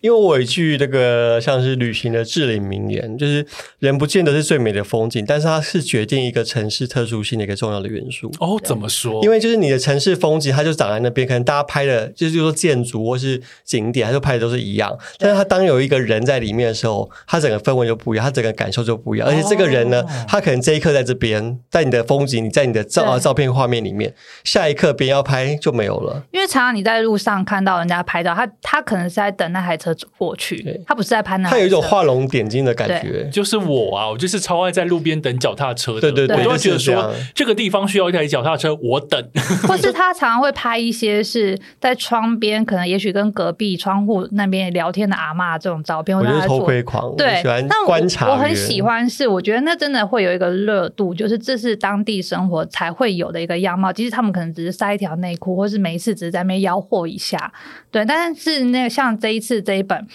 [0.00, 3.44] 因为我一句那个像是旅行的至理名言，就是
[3.78, 8.30] 人不见得是最美的风景，但是它是决定一个城市特殊性的一个重要的元素。
[8.38, 9.22] 哦，怎么说？
[9.24, 14.96] 因为就是你的城市风景，它就长在那边，可能大家拍的，就是说建筑或是景点，它就拍的都是一样。
[15.18, 19.26] 但是它当有一个人在里面的时候，它整个氛围就不一样，它整个感受就不一样。
[19.26, 26.22] 而且这个人呢，他可能这一刻在这边，在你的风景，你在你的照啊照片画面里面，下一刻别人要拍就没有了。
[26.32, 29.85] 因为常常你在路上看到人家拍照，他他可能是在等那台车
[30.16, 30.80] 过去。
[30.86, 33.28] 他不是在拍那，他有一种画龙点睛的感觉。
[33.32, 36.00] 就是我啊，我就是超爱在路边等脚踏车的。
[36.00, 39.22] 对对对，我就觉得说这个地方需要一台脚踏车，我等。
[39.66, 46.16] 或是他常常会拍一些是在窗边，可能也许跟隔壁窗户那边聊天的阿妈这种照片。
[46.16, 48.30] 我觉得偷窥狂，对，喜欢观察。
[48.30, 53.92] 我很喜欢，是我觉得那真的会有一个热度，就是这是当地生活才会有的一个样貌。
[53.92, 57.52] 其实他们可能只是塞一条内裤，或是每一次只是在那边吆喝一下，
[57.90, 58.04] 对。
[58.04, 60.06] 但是那个像这一次这一本。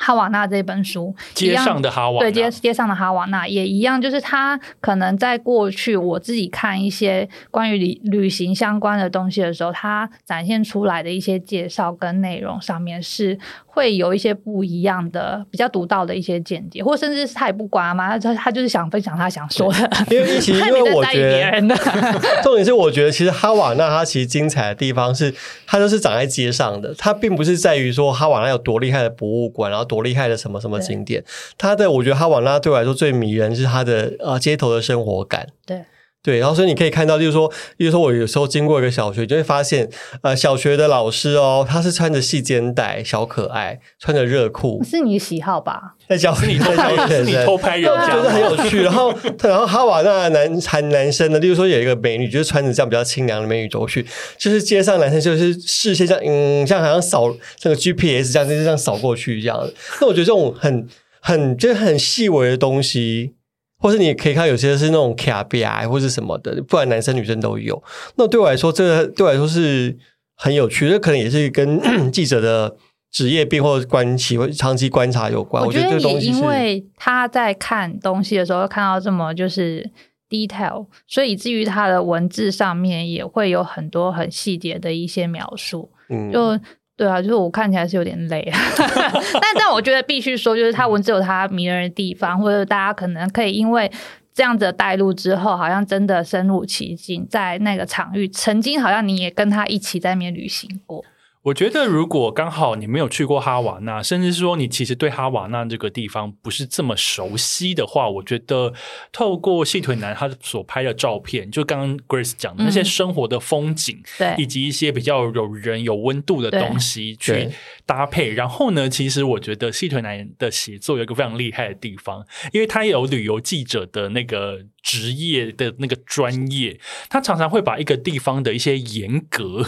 [0.00, 13.40] 哈瓦那这本书，街上的哈瓦对街街上的哈瓦那也一样，就是他可能在过去我自己看一些关于旅旅行相关的东西的时候，他展现出来的一些介绍跟内容上面是。
[13.78, 19.78] 会有一些不一样的、比较独到的一些见解，或甚至是他也不管嘛，他他就是想分享他想说的。
[20.10, 21.76] 因为其实 因为我觉得，
[22.42, 25.32] 重点是我觉得其实哈瓦那它其实精彩的地方是
[25.64, 31.22] 它都是长在街上的，它并不是在于说哈瓦那有多厉害的博物馆，然后多厉害的什么什么景点。
[31.56, 35.46] 它的我觉得哈瓦那对我来说最迷人是它的呃街头的生活感。
[35.64, 35.84] 对。
[36.20, 39.88] 对，然后所以你可以看到，就是说，比如说我有时候经过一个小学，就会发现，
[40.22, 45.94] 呃，小学的老师哦，他是穿着细肩带，小可爱，穿着热裤，是你的喜好吧？
[46.08, 48.82] 在教是你偷拍，是你偷拍人 家，觉得很有趣。
[48.82, 54.04] 然后， 然后哈瓦那男男男生呢，例如说有一个美女，就是穿着这样比较清凉的美女走去，
[54.36, 59.70] 就是街上男生就是视线这样，嗯，像好像扫这个 GPS 这样，就是这样扫过去这样。
[60.00, 60.86] 那我觉得这种很
[61.20, 63.34] 很就是很细微的东西。
[63.78, 67.80] 或是你可以看有些是那种卡比啊，或是什么的，不管男生女生都有。
[68.16, 69.96] 那对我来说，这个对我来说是
[70.34, 72.76] 很有趣，这可能也是跟 记者的
[73.12, 75.64] 职业病或关系或长期观察有关。
[75.64, 79.88] 我觉得也因为他在看东西的时候看到这么就是
[80.28, 85.90] detail，所以以至于他的文字上面也会有很多很细节的一些描述。
[86.08, 86.58] 嗯，就。
[86.98, 88.58] 对啊，就是我看起来是有点累啊，
[89.40, 93.88] 但但我觉得必须说，就是他文字有他迷人的地方，或者大家可能可以因为
[94.34, 101.04] 这样子带入之后，好像真的深入其境，在那个场域，曾经好像你也跟他一起在那边旅行过。
[101.48, 108.72] 我觉得，如果刚好你没有去过哈瓦那，甚至是说你其实对哈瓦那这个地方不是这么熟悉的话，我觉得
[109.12, 117.48] 透过细腿男他所拍的照片，就刚刚 Grace 讲的那些生活的风景，对，以及一些比较有人有温度的东西去
[117.86, 118.32] 搭配。
[118.32, 126.78] 然后呢，其实我觉得细腿男的写作有一个非常厉害的地方，因为他有旅游记者的那个职业的那个专业，
[127.08, 129.64] 他常常会把一个地方的一些严格。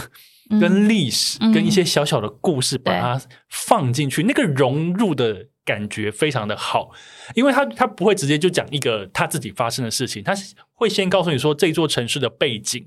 [0.59, 6.91] 跟历史跟一些小小的故事把它放进去，那个融入的感觉非常的好，
[7.35, 10.33] 因为他他不会直接就讲一个他自己发生的事情，他
[10.73, 12.83] 会先告诉你说这座城市的背景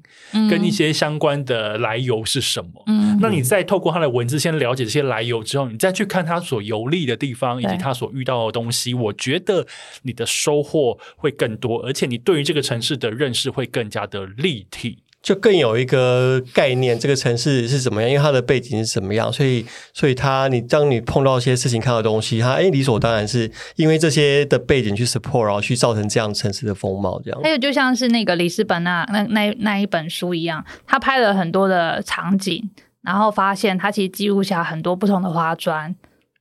[0.51, 2.83] 跟一些相关的来由是什么。
[2.89, 9.65] 嗯，那你再透过他的文字先了解这些来由之后，你再去看他所游历的地方以及他所遇到的东西，我觉得
[10.03, 15.04] 你的收获会更多，而且你对于这个城市的认识会更加的立体。
[15.25, 18.11] 就更有一个概念，这个城市是怎么样？
[18.11, 19.65] 因为它的背景是怎么样，所以，
[19.95, 27.19] 所以它你当你碰到一些事情、看到东西，它哎，理所当然是因为这些的背景去 support，然后去造成这样城市的风貌。
[27.25, 32.71] 这样，还有就像是那个里斯本那那那那一本书一样，他拍了很多的场景，
[33.01, 35.97] 然后发现他其实记录下很多不同的花砖。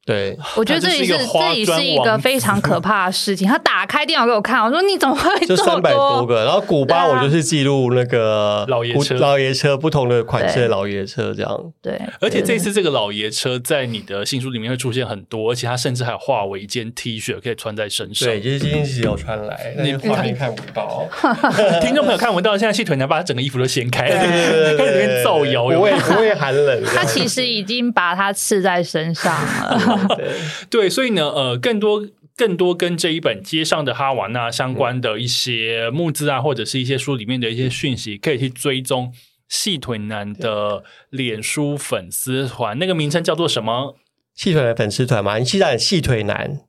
[0.05, 3.47] 对，我觉得这里是这里是一个非常可怕的事情。
[3.47, 6.43] 他打开电脑给我看，我说你怎么会这三百多个？
[6.43, 11.57] 然后古巴我就是记录那个老爷车，老爷车不同的款式的老爷车这样。
[11.81, 18.27] 对，而且这次这个老爷车在你的新书里面会出现很多，而且它甚至还有化为一件 T 恤可以穿在身上。
[18.27, 21.07] 对，就是今天其实有穿来，你画面看不到。
[21.81, 26.83] 听众朋友看不到，现在细腿男把他整个衣服都掀开， 开始里面奏摇，不会不会寒冷。
[26.83, 29.92] 他其实已经把它刺在身上了。
[30.69, 39.13] 对，所以呢，呃，更多更多跟这一本街上的哈瓦那相关的一些募资啊，或者是一些书里面的一些讯息，可以去追踪
[39.47, 43.97] 细腿男的脸书粉丝团，那个名称叫做什么？
[44.33, 46.61] 细腿男粉丝团嘛，你记得细腿男，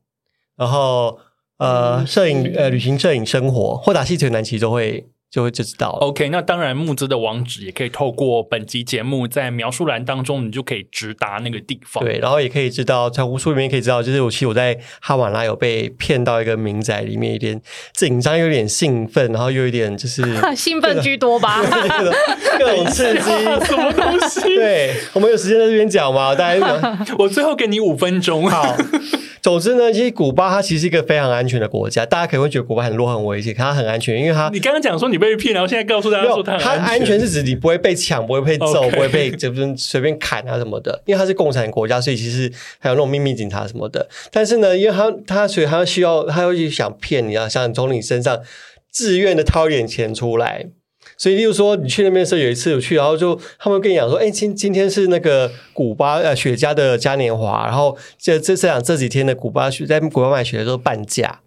[0.57, 1.19] 然后
[1.59, 5.09] 呃，摄影呃，旅行摄影生活，或打细腿男其实都会。
[5.35, 5.99] 就会就知道了。
[5.99, 12.05] OK，那当然募资的网址也可以透过本集节目在描述栏当中，你就可以直达那个地方。
[12.05, 17.61] 对，然后也可以知道，在无数里面可以知道，就是我其实我在哈瓦那有被骗到一个民宅里面，有点
[17.95, 20.23] 紧张，有点兴奋，然后又有点就是
[20.55, 21.61] 兴奋居多吧，
[22.57, 23.31] 各种刺激，
[23.67, 24.41] 什么东西？
[24.55, 26.33] 对，我们有时间在这边讲吗？
[26.33, 28.49] 大家，我最后给你五分钟。
[28.49, 28.77] 好。
[29.45, 44.09] 总之呢，其实古巴它其实是一个非常安全的国家，大家可能会觉得古巴很弱很危险，可它很安全，因为它你刚刚讲说你被骗，然后现在告诉大家说它它安全是指你不会被抢，不会被揍，不会被就是随便砍啊什么的，因为它是共产国家，所以其实还有那种秘密警察什么的。
[44.33, 48.41] 但是呢，因为它它所以它需要它会去想骗你啊，想从你身上
[48.91, 50.69] 自愿的掏一点钱出来。
[51.17, 61.41] 所以，例如说，你去那边的时候，有一次我去，然后就他们跟你讲说：“哎，今今天是那个古巴呃雪茄的嘉年华，然后这这这两这几天的古巴雪在古巴买雪茄都半价。”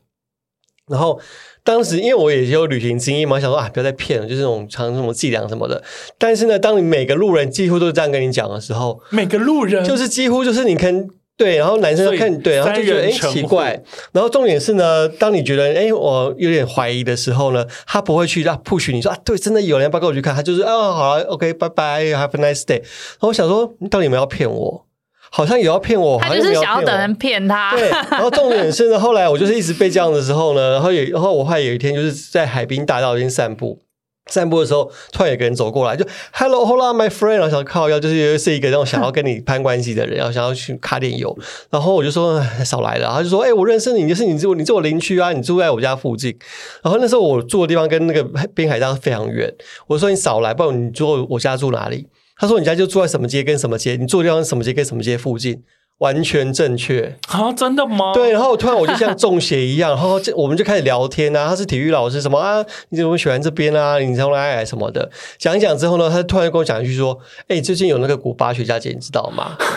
[0.90, 1.20] 然后
[1.64, 5.84] 当时因为我也有旅行经验嘛，想说啊，不要再骗了，就是那种常什么伎俩什么的。
[6.18, 11.10] 但是呢，当你每个路人几乎都这样跟你讲的时候，每个路人就是几乎就是你看。
[11.38, 13.80] 对，然后男生看对，然后就觉得哎奇怪，
[14.12, 20.36] 然后重点是呢，当你觉得哎我有点怀疑的时候呢，他不会去让 push 你说啊，对，真的有人要不要跟我去看？
[20.36, 22.80] 他就是哦，好了，OK，拜拜，Have a nice day。
[22.80, 24.86] 然后我想说，你到底有没有要骗我？
[25.30, 27.76] 好像有要骗我，他就是想要等人骗他。
[27.76, 33.82] 对，然后重点是呢，后来我就是一直被这样的时候呢，然后有，然后我后来有一天就是在海滨大道边散步。
[34.28, 41.38] 散步的时候，突然有个人走过来，就 “Hello，Hola, my friend”，然后想靠要，就是是一个那种想要跟你攀关系的人，然后想要去卡点油，
[41.70, 46.38] 然后我就说少来了，他就说：“哎，我认识你，就是你住你住我邻居啊，你住在我家附近。”
[46.84, 48.24] 然后那时候我住的地方跟那个
[48.54, 49.54] 滨海大非常远，
[49.88, 52.08] 我说：“你少来，不然你住我家住哪里？”
[52.40, 55.64] 他说：“你家就住在什么街跟什么街，你住的地方什么街跟什么街附近。”
[56.00, 57.52] 完全正确啊！
[57.54, 58.14] 真的吗？
[58.14, 61.48] 对，然后突然我就像中邪一样，然后这 我们就开始聊天啊。
[61.48, 62.64] 他是体育老师，什么啊？
[62.90, 63.98] 你怎么喜欢这边啊？
[64.00, 65.10] 你从哪来什么的？
[65.40, 67.18] 讲一讲之后呢，他突然跟我讲一句说
[67.50, 69.58] ：“哎，最近有那个古巴雪茄节，你知道吗？”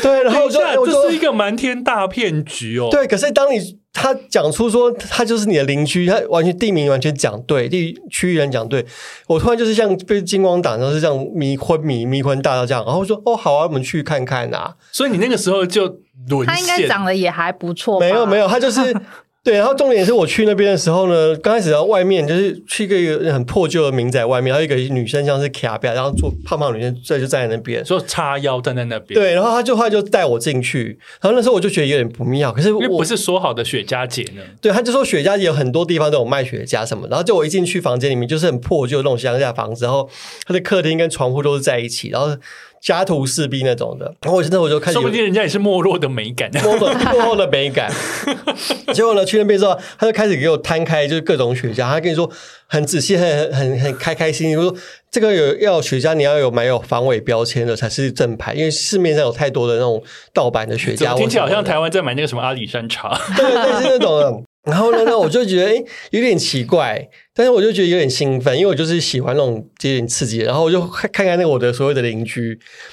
[0.01, 2.89] 对，然后我就这是一个瞒天大骗局哦。
[2.91, 3.79] 对，可是当你。
[3.93, 8.85] 他讲出说他就是你的邻居，他完全地名完全讲对，地区域人讲对。
[9.27, 14.73] 我突然就是像被金光打，然后是这样迷昏迷迷昏大到这样，然后说哦好啊，我们去看看啊。
[14.93, 15.99] 所以你那个时候就
[16.29, 17.99] 沦陷，他应该长得也还不错。
[17.99, 18.79] 没有没有，他就是。
[19.43, 29.19] 对，然后重点是我去那边的时候呢，刚开始在外面就是去一个很破旧的民宅外面，还有一个女生像是卡比亚，然后坐胖胖女生在就站在那边，说叉腰站在那边。
[29.19, 34.43] 对，然后他就后来就带我进去，然后那时候我就觉得有点不妙，可是我不是说好的雪茄节呢？
[34.61, 40.07] 对，他就说雪茄节有很多地方都有卖雪茄什么，然后就我一进去房间里面就是很破旧那种乡下房子，然后
[40.45, 42.37] 他的客厅跟床铺都是在一起，然后。
[42.81, 47.91] 家徒四壁那种的，然后我现在我就开始，说不定人家也是没落的美感， 没落落后的美感。
[48.91, 51.87] 结果呢，去那边之后，他就开始给我摊开，就是各种雪茄。
[51.87, 52.29] 他跟你说
[52.65, 54.75] 很仔细，很很很开开心心，说
[55.11, 60.01] 这个有要雪茄，你要有买有防伪标签的才是正牌，因为市面上有太多的那种
[60.33, 61.15] 盗版的雪茄。
[61.15, 64.43] 听起来好像台湾在买那个什么阿里山茶，对，类似那种。
[64.63, 70.37] 然后呢，那我就觉得哎，有点奇怪，但是我就觉得有点兴奋，因为我就是喜欢那种有点刺激。
[70.39, 72.49] 然后我就看看看那个我的所有的邻居。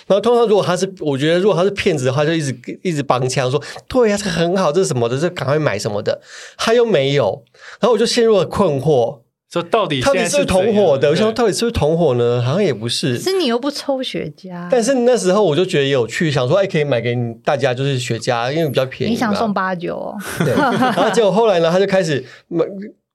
[0.07, 6.20] 然后通常如果他是，我觉得如果他是骗子的话，就一直一直帮腔说，对呀，这很好，这是什么的，这赶快买什么的。
[6.57, 7.45] 他又没有，
[7.81, 9.20] 然后我就陷入了困惑。
[9.51, 11.09] 说到底，到底是同伙的？
[11.09, 12.43] 我想到底是不是同伙呢？
[12.43, 13.19] 好像也不是。
[13.19, 14.69] 是你又不抽雪茄。
[14.70, 19.12] 但是那时候我就觉得有趣，想说，哎，可以买给大家，就是雪茄，因为比较便宜。
[19.15, 19.97] 你想送八九？
[19.97, 20.16] 哦？
[20.45, 20.53] 对。
[20.55, 22.65] 然后结果后来呢，他就开始买，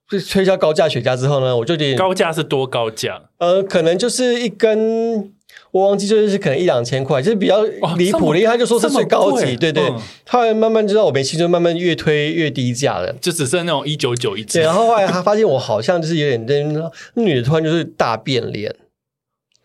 [0.09, 3.21] 就推销高价雪茄之后呢，我就得高价是多高价？
[3.37, 5.32] 呃，可能就是一根。
[5.73, 7.63] 我忘记就是可能一两千块，就是比较
[7.97, 9.91] 离谱的，因为他就说是最高级，对对。
[10.27, 14.61] 后来慢慢知道我没兴趣，慢慢越推越低价了，就只剩那种一九九一支。
[14.61, 18.75] 然后后来他发现我好像就是有点那那女的突然就是大变脸，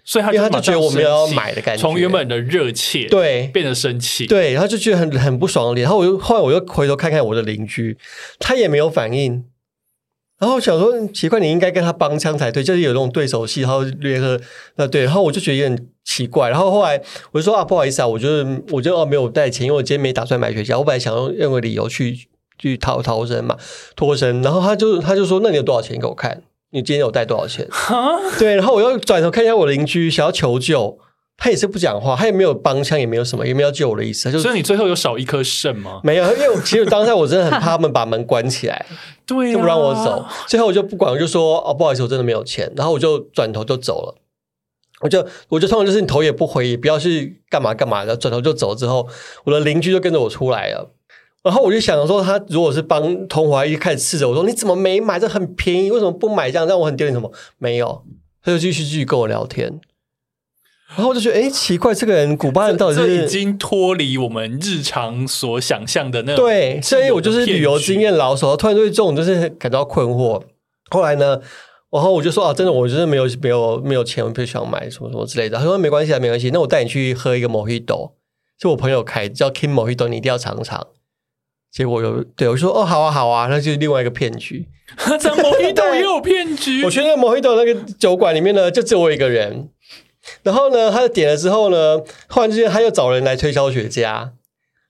[0.03, 5.83] 所以他就觉得我们要买的感觉，从原本的热切对变得生气，对，然后就觉得很很不爽的脸。
[5.85, 7.99] 然后我又后来我又回头看看我的邻居，
[8.39, 9.45] 他也没有反应。
[10.39, 14.41] 然后想说奇怪，你应该跟他帮腔才对，就是有那种对手戏，然后联合
[14.77, 16.49] 那对，然后我就觉得有点奇怪。
[16.49, 17.01] 然后后来
[17.33, 22.29] 我就说啊，不好意思啊，我就是我就哦没有带钱，因为我今天没打算买雪茄，我本来想用任何理由去
[22.59, 23.57] 去逃逃生嘛，
[23.97, 24.41] 脱身。
[24.43, 26.43] 然后他就他就说，那你有多少钱给我看？
[26.71, 27.67] 你今天有带多少钱？
[28.39, 30.99] 对，然后我又转头看一下我邻居，想要求救。
[31.41, 34.31] 他也是不讲话，他也没有帮腔，也没有什么，也没有救我的意思。
[34.31, 36.01] 就所以你最后有少一颗肾吗？
[36.03, 38.85] 没有，因为其实当下我真的很怕他们把门关起来，
[39.25, 40.27] 对，就不让我走。
[40.49, 42.71] 最后我就不管，我就说哦，不好意思，我真的没有钱。
[42.77, 44.17] 然后我就转头就走了。
[45.01, 48.75] 我就我就通常就是你头也不回，也不要去干嘛干嘛的，转头就走。
[48.75, 49.09] 之后
[49.45, 50.93] 我的邻居就跟着我出来了。
[51.45, 55.21] 然后我就想说，他如果是帮同华一开始斥责我说你怎么没买？
[55.21, 56.51] 这很便宜，为什么不买？
[56.51, 57.15] 这样让我很丢脸。
[57.15, 58.03] 什么没有？
[58.43, 59.81] 他就继续继续跟我聊天。
[60.97, 66.45] 然后我就觉得，哎，奇怪，这个人古巴人到底是已经脱离我们日常所想象的那种。
[66.45, 70.43] 对，所以我就是旅游经验老手，突然对这种就是感到困惑。
[70.91, 71.39] 后来呢，
[71.91, 75.59] 然后我就说啊，真的，我就是没有没有没有钱，我不想买什么什么之类的。
[75.59, 78.13] 他说没关系啊，没关系，那我带你去喝一个 Mojito，
[78.59, 80.87] 是我朋友开叫 King Mojito，你一定要尝尝。
[81.71, 84.67] 结果有对我说哦，好啊，好啊，那就是另外一个骗局。
[85.21, 86.83] 在 Mojito 也有骗局。
[86.83, 89.69] 我去那个 Mojito 那个酒馆里面呢，就只有我一个人。
[90.43, 91.99] 然后呢，他点了之后呢，
[92.29, 94.31] 忽然之间他又找人来推销雪茄，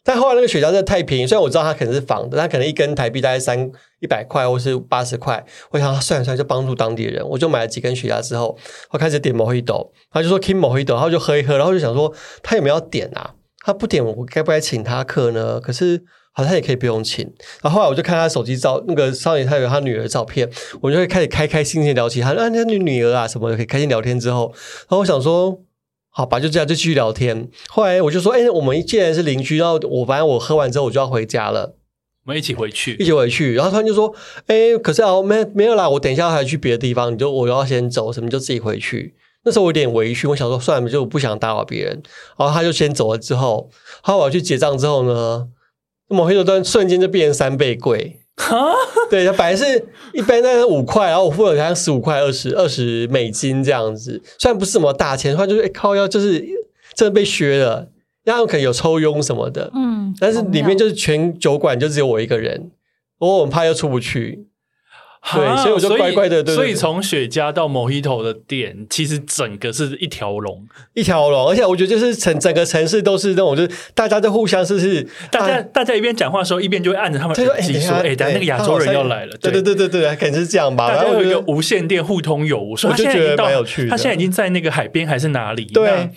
[0.05, 3.70] 但后来那个雪茄真的太便宜，虽然我知道他可能是仿的，他可能一根台币大概三
[4.01, 8.56] 一百块或是八十块，我想算了算，就帮助当地人，我就买了几根雪茄之后，
[8.90, 12.12] 我开始点某一斗，他就说 King 某一斗，然后就喝一喝，然后就想说
[12.43, 13.35] 他有没有要点啊？
[13.65, 15.60] 他不点，我该不该请他客呢？
[15.60, 16.05] 可是。
[16.39, 17.28] 好像也可以不用请，
[17.60, 20.48] 然后后来我就看他手机照，那个少年他有他女儿照片，
[20.81, 24.52] 我就会开始开开心心聊起他，啊，那女女儿啊什么的，可以开心聊天之后，
[24.82, 25.60] 然后我想说，
[26.10, 27.48] 好吧，就这样就继续聊天。
[27.69, 31.74] 后来我就说，哎，我们既然是邻居，然后我反正我喝完之后我就要回家了，
[32.24, 33.55] 我们一起回去，一起回去。
[33.55, 34.15] 然后突然就说，
[34.47, 39.16] 哎，可是啊，没没有啦，我等一下还要去别的地方，你就我要先走，什么就自己回去。
[39.44, 42.01] 那时候我有点委屈，我想说算了，就不想打扰别人。
[42.39, 43.69] 然后他就先走了之后，
[44.02, 45.48] 后来我要去结账之后呢？
[46.09, 48.18] 某黑手端瞬间就变成三倍贵，
[49.10, 49.64] 对，它本来是
[50.12, 56.44] 一般那五块，然后我付了好像十五块、二十二十美金这样子，虽然不是什么大钱，话就是靠腰就是
[56.94, 57.89] 真的被削了，
[58.24, 62.70] 然后可能有抽佣什么的，嗯，但是里面就是全酒馆就只有我一个人，
[63.18, 64.47] 我很怕又出不去。
[65.34, 66.44] 对，所以我就乖乖的。
[66.46, 71.48] 所以从雪茄到 Mojito 的店，其实整个是一条龙，一条龙。
[71.48, 80.90] 而且我觉得就是城整个城市都是那种，就是大家都互相是是，大家大家一边讲话的时候，一边就会按着他们耳机说：“哎，等下那个亚洲人要来了。”对对对对对，肯定是这样吧。
[80.92, 83.88] 然后有一个无线电互通有无，我就觉得蛮有趣。
[83.88, 85.64] 他现在已经在那个海边还是哪里？
[85.66, 86.10] 对。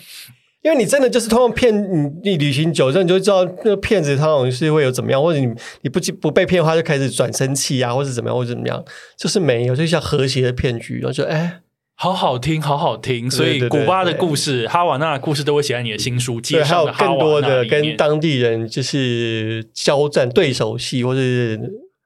[0.62, 8.84] 因为你真的就是通过骗你，你旅行久了你就知道那个骗子他好像是会有怎么样，或者你你不不被骗的话就开始转生气啊，或者怎么样，或者怎么样，
[9.18, 11.60] 就是没有，就像和谐的骗局，然后就哎，
[11.96, 13.28] 好好听，好好听。
[13.28, 21.60] 所以古巴的故事、哈瓦那的故事都会写在你的新书，介绍更多的跟当地人就是交战对手戏，或者是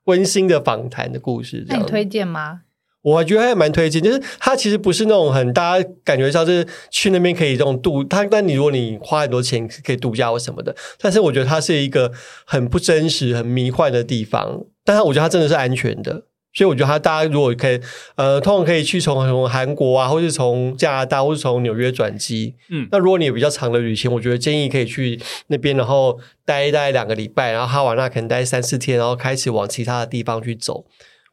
[0.05, 1.66] 温馨的访谈的故事。
[1.69, 2.61] 那你推荐吗？
[3.07, 12.11] 我觉得还蛮推荐，就是它其实不是那种很大家感觉像是去那边可以这种度，它但你如果你花很多钱可以度假或什么的，但是我觉得它是一个
[12.45, 14.65] 很不真实、很迷幻的地方。
[14.85, 17.81] 但是我觉得它真的是安全的，所以我觉得它大家如果可以，
[18.16, 22.57] 呃，通常可以去从从韩国啊，或是从加拿大，或是从纽约转机。
[22.70, 30.85] 嗯，那如果你有比较长的旅行，我觉得建议可以去那边，然后待待两个礼拜，然后哈瓦那可能待三四天，然后开始往其他的地方去走。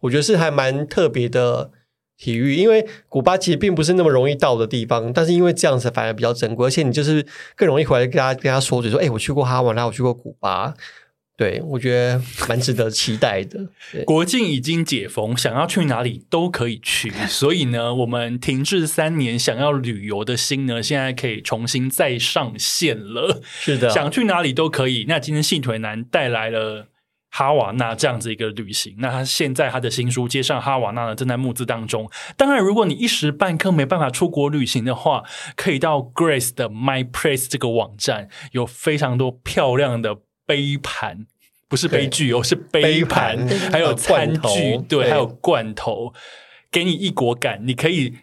[0.04, 1.72] 我觉得是还蛮特别的
[2.18, 7.26] 体育，因为古巴其实并不是那么容易到的地方，但是因为这样子反而比较珍贵，而且你就是
[7.56, 10.74] 更容易回来跟他跟他说嘴说，哎，我去过哈瓦那，我去过古巴，
[11.36, 13.68] 对我觉得蛮值得期待的。
[14.06, 23.42] 国境已经解封，想要去哪里都可以去， 所以呢，我们停滞三年想要旅游的心呢，现在可以重新再上线了。
[23.44, 25.06] 是的，想去哪里都可以。
[25.08, 26.88] 那今天细腿男带来了。
[27.36, 32.08] 哈瓦那这样子一个旅行，那他现在他的新书《接上哈瓦那》呢，正在募资当中。
[32.38, 35.24] 当然，如果你一时半刻没办法出国旅行的话，
[35.56, 41.26] 可以到 Grace 的 My Place 这个网站，有非常多漂亮的杯盘，
[41.68, 46.14] 不是杯具哦，是杯盘，还有餐具，对，还有罐头，
[46.72, 47.60] 给你异国感。
[47.66, 48.14] 你可以。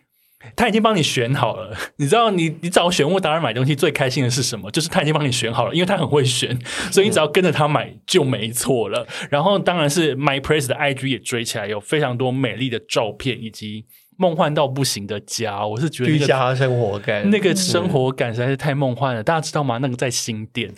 [0.56, 4.70] 他已经帮你选好了， 你知道，你你找选物达人买东西最开心的是什么？
[4.70, 6.58] 就是他已经帮你选好了，因为他很会选，
[6.90, 9.06] 所以你只要跟着他买就没错了。
[9.30, 13.84] 然后当然是 My Place 的 IG 也追起来，有非常多美丽的照片以及。
[14.20, 19.22] 梦幻到不行的家，我是觉得居家生活感，那个生活感实在是太梦幻了。
[19.22, 19.78] 大家知道吗？
[19.78, 20.70] 那个在新店，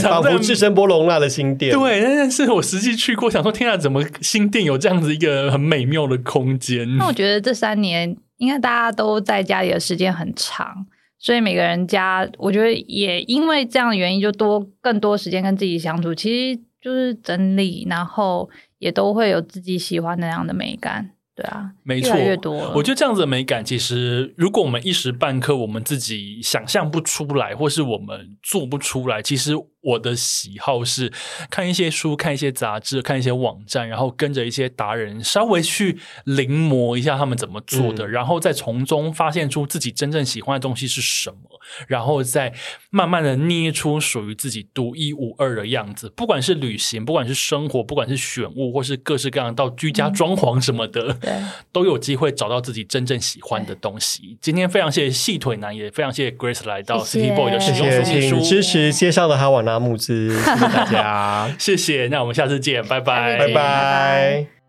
[0.00, 1.78] 仿佛置身波隆那的新店。
[1.78, 6.96] 对，但是我实际去过，想说天啊，怎么新店有这样子一个很美妙的空间？
[6.96, 10.86] 那我觉得这三年应该大家都在家里的时间很长，
[11.18, 16.14] 所以每个人家，我觉得也因为这样的原因，就多更多时间跟自己相处。
[16.14, 18.48] 其实就是整理，然后。
[18.84, 21.10] 也都会有自己喜欢那样的美感。
[21.34, 22.70] 对啊，没错，越多。
[22.76, 29.52] 我觉得这样子的美感，其实如果我们一时半刻我们自己想象不出来，或是我们做不出来，其实
[29.84, 31.12] 我的喜好是
[31.50, 41.36] 看一些书、看一些杂志、看一些网站，然后跟着一些达人稍微去临摹一下他们怎么做的，然后再从中发现出自己真正喜欢的东西是什么，
[41.86, 42.52] 然后再
[42.90, 46.10] 慢慢的捏出属于自己独一无二的样子。
[46.16, 51.12] 不管是旅行，不管是生活，不管是选物，或是各式各样到居家装潢什么的。
[51.14, 51.32] 对，
[51.72, 54.38] 都有机会找到自己真正喜欢的东西。
[54.40, 62.08] 今天非常谢谢细腿男，也非常谢谢 Grace 来到 City Boy 的使用说明书，支持介绍的哈瓦那木兹，谢谢大家， 谢谢。
[62.10, 64.63] 那我们下次见，拜拜，拜拜。